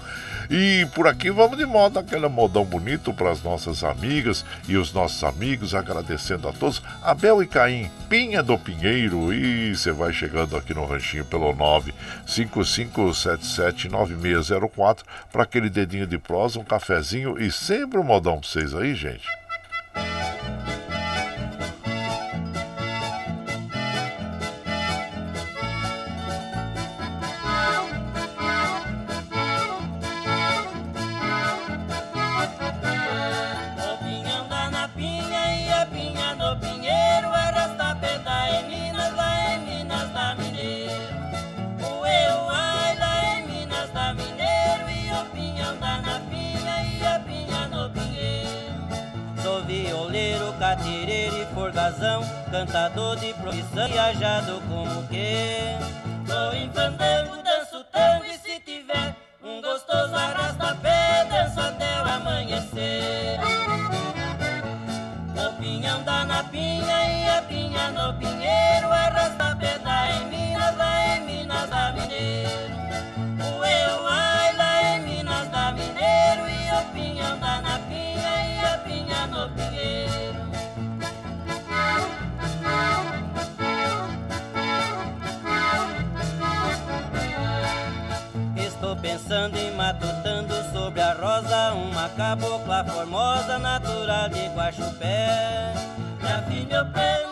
[0.50, 4.94] E por aqui vamos de moda, aquele modão bonito para as nossas amigas e os
[4.94, 6.82] nossos amigos, agradecendo a todos.
[7.02, 11.54] Abel e Caim, Pinha do Pinheiro, e você vai chegando aqui no ranchinho pelo
[12.26, 15.00] 955779604
[15.32, 19.28] para aquele dedinho de prosa, um cafezinho e sempre um modão para vocês aí, gente.
[51.72, 52.22] Razão,
[52.52, 55.78] cantador de profissão, viajado como que.
[56.28, 56.70] Tô em
[89.30, 95.74] E matutando sobre a rosa Uma cabocla formosa natural de Guaxupé.
[96.22, 97.27] Minha filha eu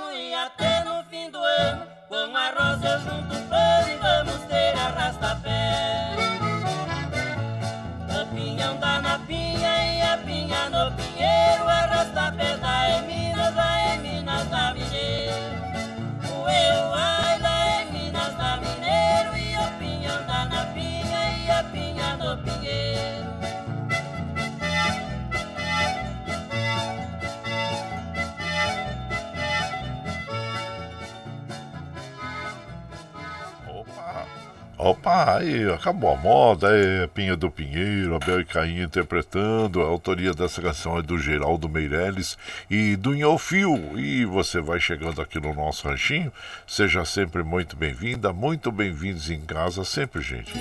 [34.85, 40.31] Opa, aí, acabou a moda, é Pinha do Pinheiro, Abel e Caim interpretando, a autoria
[40.31, 42.37] dessa canção é do Geraldo Meirelles
[42.69, 43.97] e do Inhofio.
[43.97, 46.31] E você vai chegando aqui no nosso ranchinho,
[46.67, 50.53] seja sempre muito bem-vinda, muito bem-vindos em casa sempre, gente.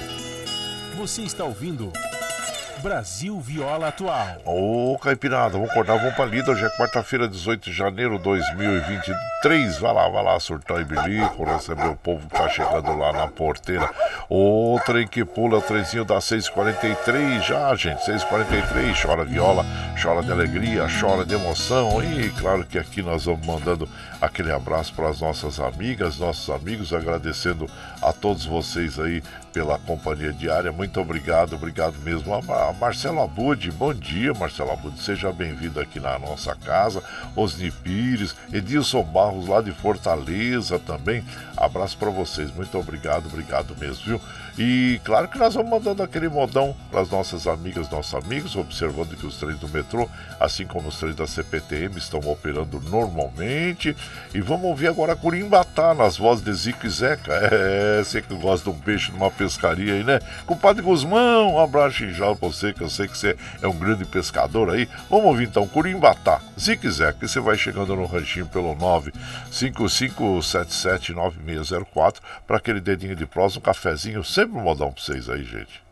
[0.96, 1.92] Você está ouvindo
[2.84, 4.42] Brasil Viola Atual.
[4.44, 6.52] Ô, Caipirada, vamos acordar, vamos pra lida.
[6.52, 9.78] Hoje é quarta-feira, 18 de janeiro de 2023.
[9.78, 13.26] Vai lá, vai lá, surtar e bilico, receber o povo que tá chegando lá na
[13.26, 13.88] porteira.
[14.28, 18.04] O trem que pula, o trenzinho da 6h43 já, gente.
[18.04, 19.64] 6h43, chora viola,
[20.00, 22.02] chora de alegria, chora de emoção.
[22.04, 23.88] E claro que aqui nós vamos mandando
[24.24, 27.68] aquele abraço para as nossas amigas, nossos amigos, agradecendo
[28.02, 29.22] a todos vocês aí
[29.52, 30.72] pela companhia diária.
[30.72, 32.34] Muito obrigado, obrigado mesmo.
[32.34, 34.98] A Marcelo Abud, bom dia, Marcelo Abud.
[35.00, 37.02] Seja bem-vindo aqui na nossa casa.
[37.36, 41.24] Osni Pires, Edilson Barros lá de Fortaleza também.
[41.56, 42.50] Abraço para vocês.
[42.52, 44.20] Muito obrigado, obrigado mesmo, viu?
[44.56, 49.16] E claro que nós vamos mandando aquele modão para as nossas amigas, nossos amigos, observando
[49.16, 50.08] que os trens do metrô,
[50.38, 53.96] assim como os trens da CPTM, estão operando normalmente.
[54.32, 57.32] E vamos ouvir agora Curimbatá nas vozes de Zico e Zeca.
[57.34, 60.20] É, você que gosta de um peixe numa pescaria aí, né?
[60.46, 64.04] Compadre Guzmão, um abraço inchado pra você, que eu sei que você é um grande
[64.04, 64.88] pescador aí.
[65.10, 68.76] Vamos ouvir então Curimbatá, Zico e Zeca, e você vai chegando no ranchinho pelo
[69.50, 75.82] 955779604 para aquele dedinho de prosa, um cafezinho, sempre um modão pra vocês aí, gente.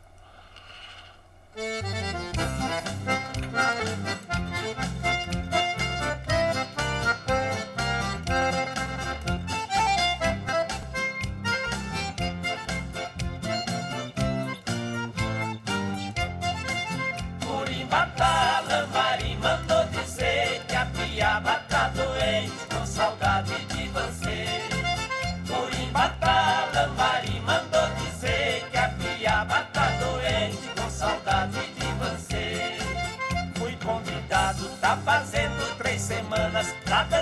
[36.63, 37.22] Semanas pra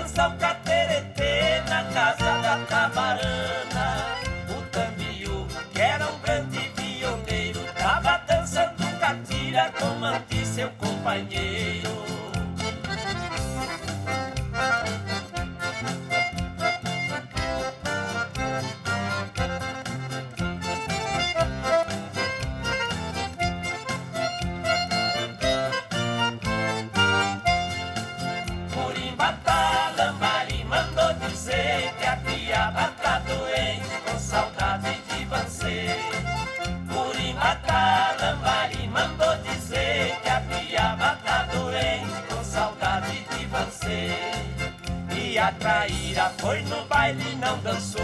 [46.41, 48.01] foi no baile e não dançou,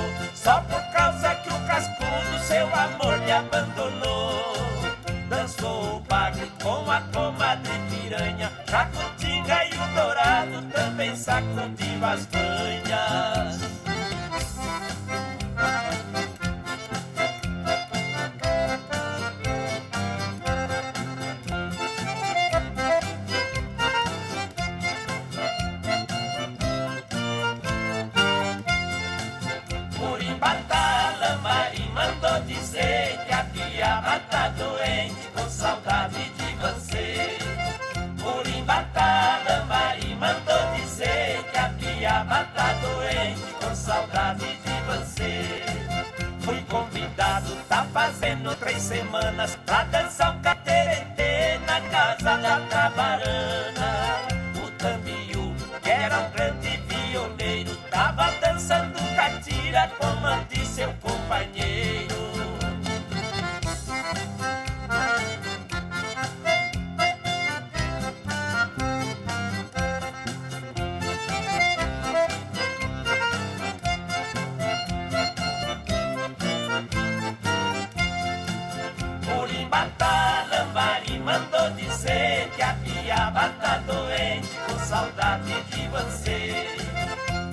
[83.88, 86.78] doente com saudade de você.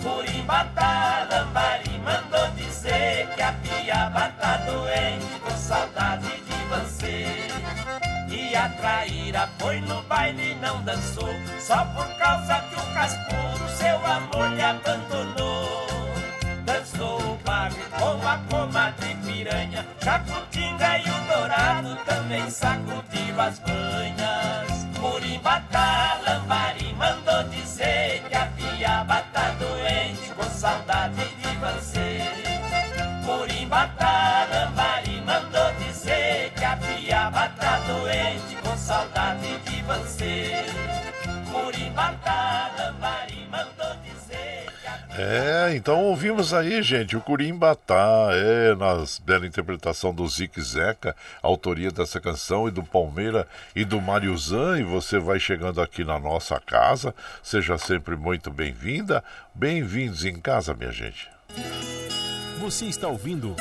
[0.02, 7.26] Curimbata, Lambari mandou dizer que a piaba tá doente com saudade de você.
[8.28, 13.68] E a traíra foi no baile e não dançou, só por causa que o Caspuro
[13.76, 15.86] seu amor lhe abandonou.
[16.64, 24.23] Dançou o baile com a comadre piranha, Jacutinga e o Dourado também sacudiu as banhas.
[45.16, 51.90] É, então ouvimos aí, gente, o Curimbatá, é, nas bela interpretação do Zique Zeca, autoria
[51.90, 53.46] dessa canção, e do Palmeira
[53.76, 59.22] e do Mariuzan, e você vai chegando aqui na nossa casa, seja sempre muito bem-vinda,
[59.54, 61.30] bem-vindos em casa, minha gente.
[62.58, 63.54] Você está ouvindo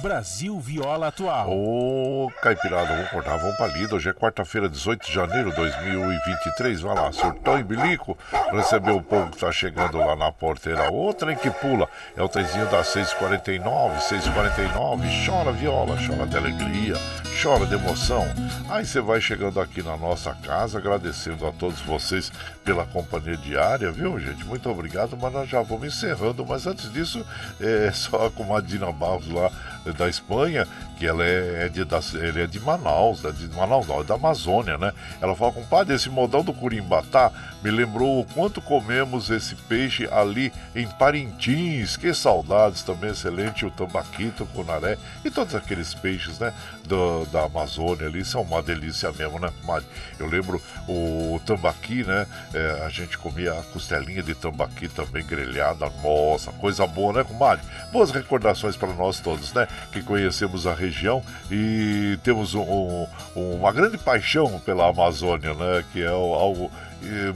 [0.00, 1.50] Brasil Viola Atual.
[1.50, 3.94] Ô, Caipirada, vamos cortar, vamos pra lida.
[3.94, 6.80] Hoje é quarta-feira, 18 de janeiro de 2023.
[6.80, 8.16] Vai lá, surtão e bilico.
[8.50, 10.90] Recebeu o povo que tá chegando lá na porteira.
[10.90, 11.86] O trem que pula
[12.16, 15.26] é o trenzinho das 6h49, 6h49.
[15.26, 16.94] Chora viola, chora de alegria,
[17.42, 18.24] chora de emoção.
[18.68, 22.30] Aí você vai chegando aqui na nossa casa, agradecendo a todos vocês
[22.64, 24.44] pela companhia diária, viu, gente?
[24.44, 26.44] Muito obrigado, mas nós já vamos encerrando.
[26.44, 27.24] Mas antes disso,
[27.60, 29.50] é só com a Dina Barros lá
[29.96, 30.66] da Espanha,
[30.98, 34.04] que ela é, é de, da, ele é de Manaus, da- de Manaus não, é
[34.04, 34.92] da Amazônia, né?
[35.20, 37.32] Ela fala, compadre, esse modão do Curimbatá
[37.62, 41.96] me lembrou o quanto comemos esse peixe ali em Parintins.
[41.96, 46.52] Que saudades também, excelente, o tambaquito, o cunaré e todos aqueles peixes, né?
[46.84, 49.86] do- da Amazônia ali, são uma delícia mesmo, né, comadre?
[50.18, 52.26] Eu lembro o tambaqui, né?
[52.52, 57.64] É, a gente comia a costelinha de tambaqui também grelhada, nossa, coisa boa, né, comadre?
[57.92, 59.68] Boas recordações para nós todos, né?
[59.92, 63.06] Que conhecemos a região e temos um-
[63.36, 65.84] um- uma grande paixão pela Amazônia, né?
[65.92, 66.72] Que é algo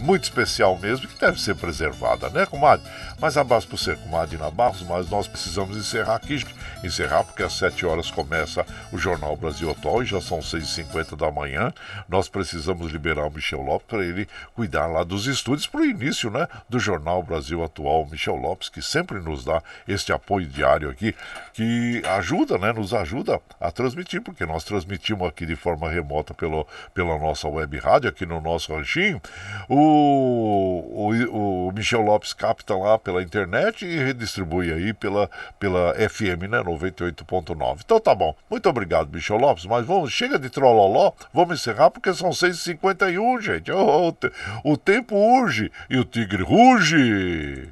[0.01, 2.85] muito especial mesmo, que deve ser preservada, né, comadre?
[3.25, 6.45] Mas abraço para você, comadre Barros, mas nós precisamos encerrar aqui,
[6.85, 11.31] encerrar porque às 7 horas começa o Jornal Brasil Atual e já são 6h50 da
[11.31, 11.73] manhã.
[12.07, 16.31] Nós precisamos liberar o Michel Lopes para ele cuidar lá dos estúdios para o início,
[16.31, 18.03] né, do Jornal Brasil Atual.
[18.03, 21.15] O Michel Lopes, que sempre nos dá este apoio diário aqui,
[21.55, 26.67] que ajuda, né, nos ajuda a transmitir, porque nós transmitimos aqui de forma remota pelo,
[26.93, 29.19] pela nossa web rádio, aqui no nosso ranchinho.
[29.67, 36.49] O, o, o Michel Lopes capta lá pela internet e redistribui aí pela, pela FM,
[36.51, 37.81] né, 98.9.
[37.85, 38.35] Então tá bom.
[38.51, 43.71] Muito obrigado, Michel Lopes, mas vamos, chega de trololó, vamos encerrar porque são 6h51, gente.
[43.73, 44.33] O, o, te-
[44.65, 47.69] o tempo urge e o tigre ruge.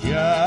[0.00, 0.41] Tchau,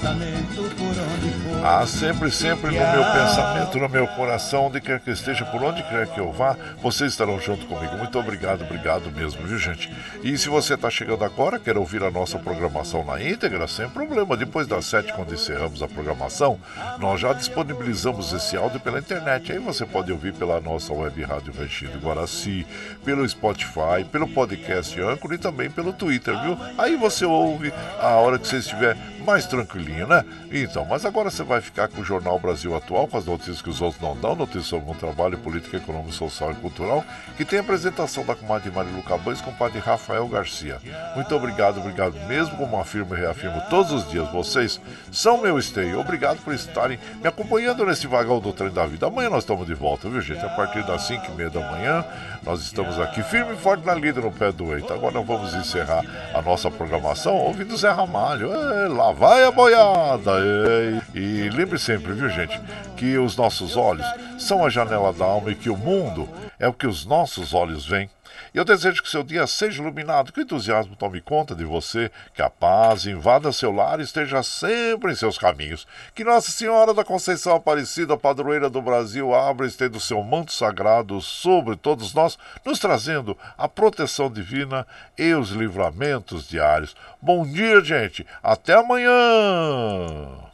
[0.00, 1.64] no pensamento por onde for.
[1.64, 5.82] Ah, sempre, sempre no meu pensamento, no meu coração, onde quer que esteja, por onde
[5.82, 7.96] quer que eu vá, vocês estarão junto comigo.
[7.96, 9.92] Muito obrigado, obrigado mesmo, viu, gente?
[10.22, 14.36] E se você está chegando agora, quer ouvir a nossa programação na íntegra, sem problema.
[14.36, 16.58] Depois das sete, quando encerramos a programação,
[16.98, 19.52] nós já disponibilizamos esse áudio pela internet.
[19.52, 22.66] Aí você pode ouvir pela nossa web rádio Ranchinho do Guaraci,
[23.04, 26.58] pelo Spotify, pelo podcast Anchor e também pelo Twitter, viu?
[26.78, 28.96] Aí você ouve a hora que você estiver
[29.30, 30.24] mais tranquilinho, né?
[30.50, 33.70] Então, mas agora você vai ficar com o Jornal Brasil Atual, com as notícias que
[33.70, 37.04] os outros não dão, notícias sobre o trabalho, política, econômica, social e cultural,
[37.36, 40.78] que tem a apresentação da comadre Marilu Cabães com o padre Rafael Garcia.
[41.14, 44.80] Muito obrigado, obrigado mesmo, como afirmo e reafirmo todos os dias, vocês
[45.12, 46.00] são meu esteio.
[46.00, 49.06] Obrigado por estarem me acompanhando nesse vagão do trem da vida.
[49.06, 50.44] Amanhã nós estamos de volta, viu, gente?
[50.44, 52.04] A partir das 5 e meia da manhã,
[52.42, 54.92] nós estamos aqui firme e forte na lida no pé do eito.
[54.92, 56.02] Agora nós vamos encerrar
[56.34, 58.52] a nossa programação ouvindo Zé Ramalho.
[58.52, 60.30] É, lá vai a boiada!
[60.38, 62.58] É, e lembre sempre, viu, gente,
[62.96, 64.06] que os nossos olhos
[64.38, 66.26] são a janela da alma e que o mundo
[66.58, 68.08] é o que os nossos olhos veem.
[68.52, 72.10] E eu desejo que seu dia seja iluminado, que o entusiasmo tome conta de você,
[72.34, 75.86] que a paz invada seu lar e esteja sempre em seus caminhos.
[76.14, 80.52] Que Nossa Senhora da Conceição Aparecida, padroeira do Brasil, abra e estenda o seu manto
[80.52, 84.86] sagrado sobre todos nós, nos trazendo a proteção divina
[85.16, 86.96] e os livramentos diários.
[87.22, 88.26] Bom dia, gente.
[88.42, 90.49] Até amanhã.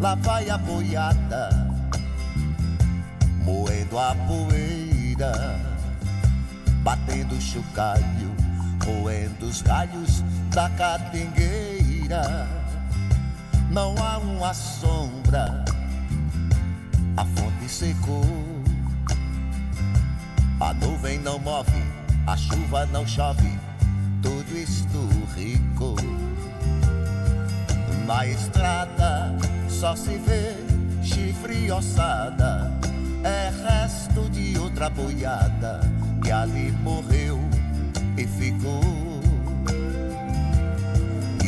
[0.00, 1.50] Lá vai a boiada,
[3.44, 5.60] moendo a poeira,
[6.82, 8.34] batendo o chocalho,
[8.86, 10.24] moendo os galhos
[10.54, 12.48] da catingueira.
[13.70, 15.64] Não há uma sombra,
[17.18, 18.24] a fonte secou,
[20.60, 21.84] a nuvem não move,
[22.26, 23.52] a chuva não chove,
[24.22, 24.98] tudo isto
[25.36, 25.94] rico.
[28.10, 29.32] Na estrada
[29.68, 30.56] só se vê
[31.00, 32.68] chifre ossada,
[33.22, 35.80] é resto de outra boiada
[36.20, 37.38] que ali morreu
[38.18, 39.20] e ficou.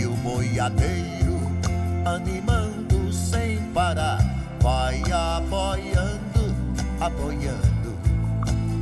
[0.01, 1.41] E o boiadeiro
[2.05, 4.25] animando sem parar,
[4.61, 6.55] vai aboiando,
[7.01, 7.99] aboiando,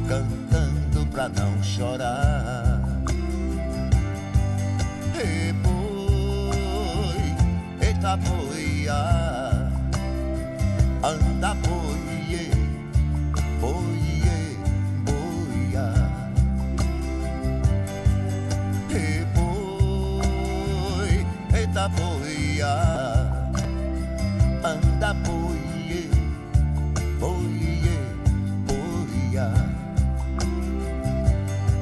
[0.07, 2.80] cantando pra não chorar.
[8.01, 9.01] Eita boia.
[11.02, 12.51] Anda boie,
[13.60, 14.56] boie,
[15.05, 15.86] boia.
[18.90, 22.72] E boi, eita boia,
[24.64, 26.09] anda boie,
[27.20, 27.98] boie,
[28.66, 29.52] boia.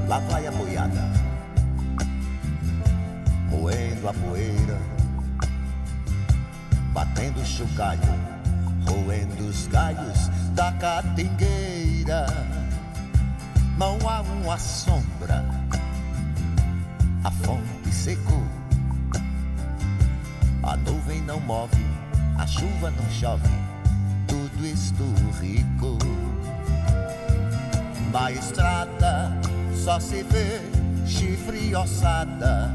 [0.09, 1.05] Lá vai a boiada,
[3.51, 4.79] moendo a poeira,
[7.19, 8.01] batendo o chocalho
[8.87, 12.27] roendo os galhos da catingueira.
[13.77, 15.45] Não há uma sombra,
[17.25, 18.45] a fonte secou.
[20.63, 21.85] A nuvem não move,
[22.39, 23.49] a chuva não chove,
[24.29, 25.03] tudo isto
[25.41, 25.99] rico.
[28.13, 29.33] Na estrada
[29.75, 30.61] só se vê
[31.05, 32.71] chifre e ossada,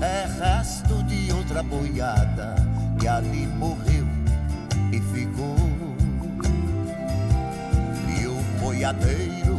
[0.00, 2.69] é resto de outra boiada
[3.00, 4.06] que ali morreu
[4.92, 5.56] e ficou.
[8.20, 9.58] E o boiadeiro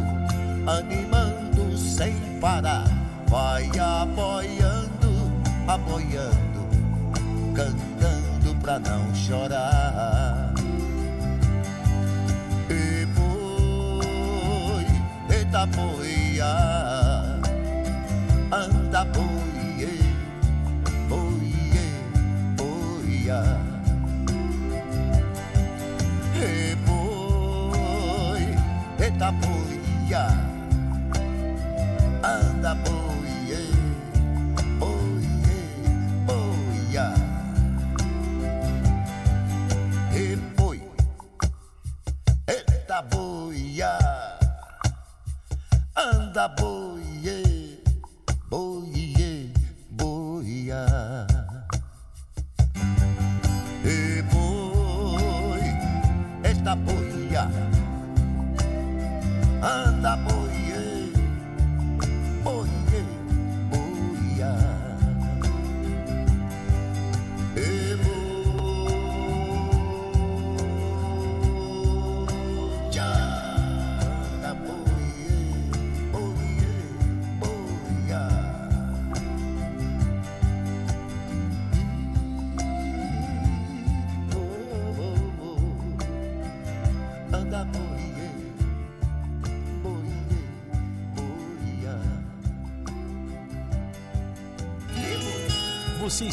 [0.66, 2.84] animando sem parar,
[3.26, 5.32] vai apoiando,
[5.66, 6.68] apoiando,
[7.52, 10.54] cantando pra não chorar.
[12.70, 14.86] E boi,
[15.36, 17.40] eita boia,
[18.52, 19.31] anda boie,
[29.22, 29.61] Eita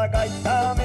[0.00, 0.79] Eu canto a som da gaita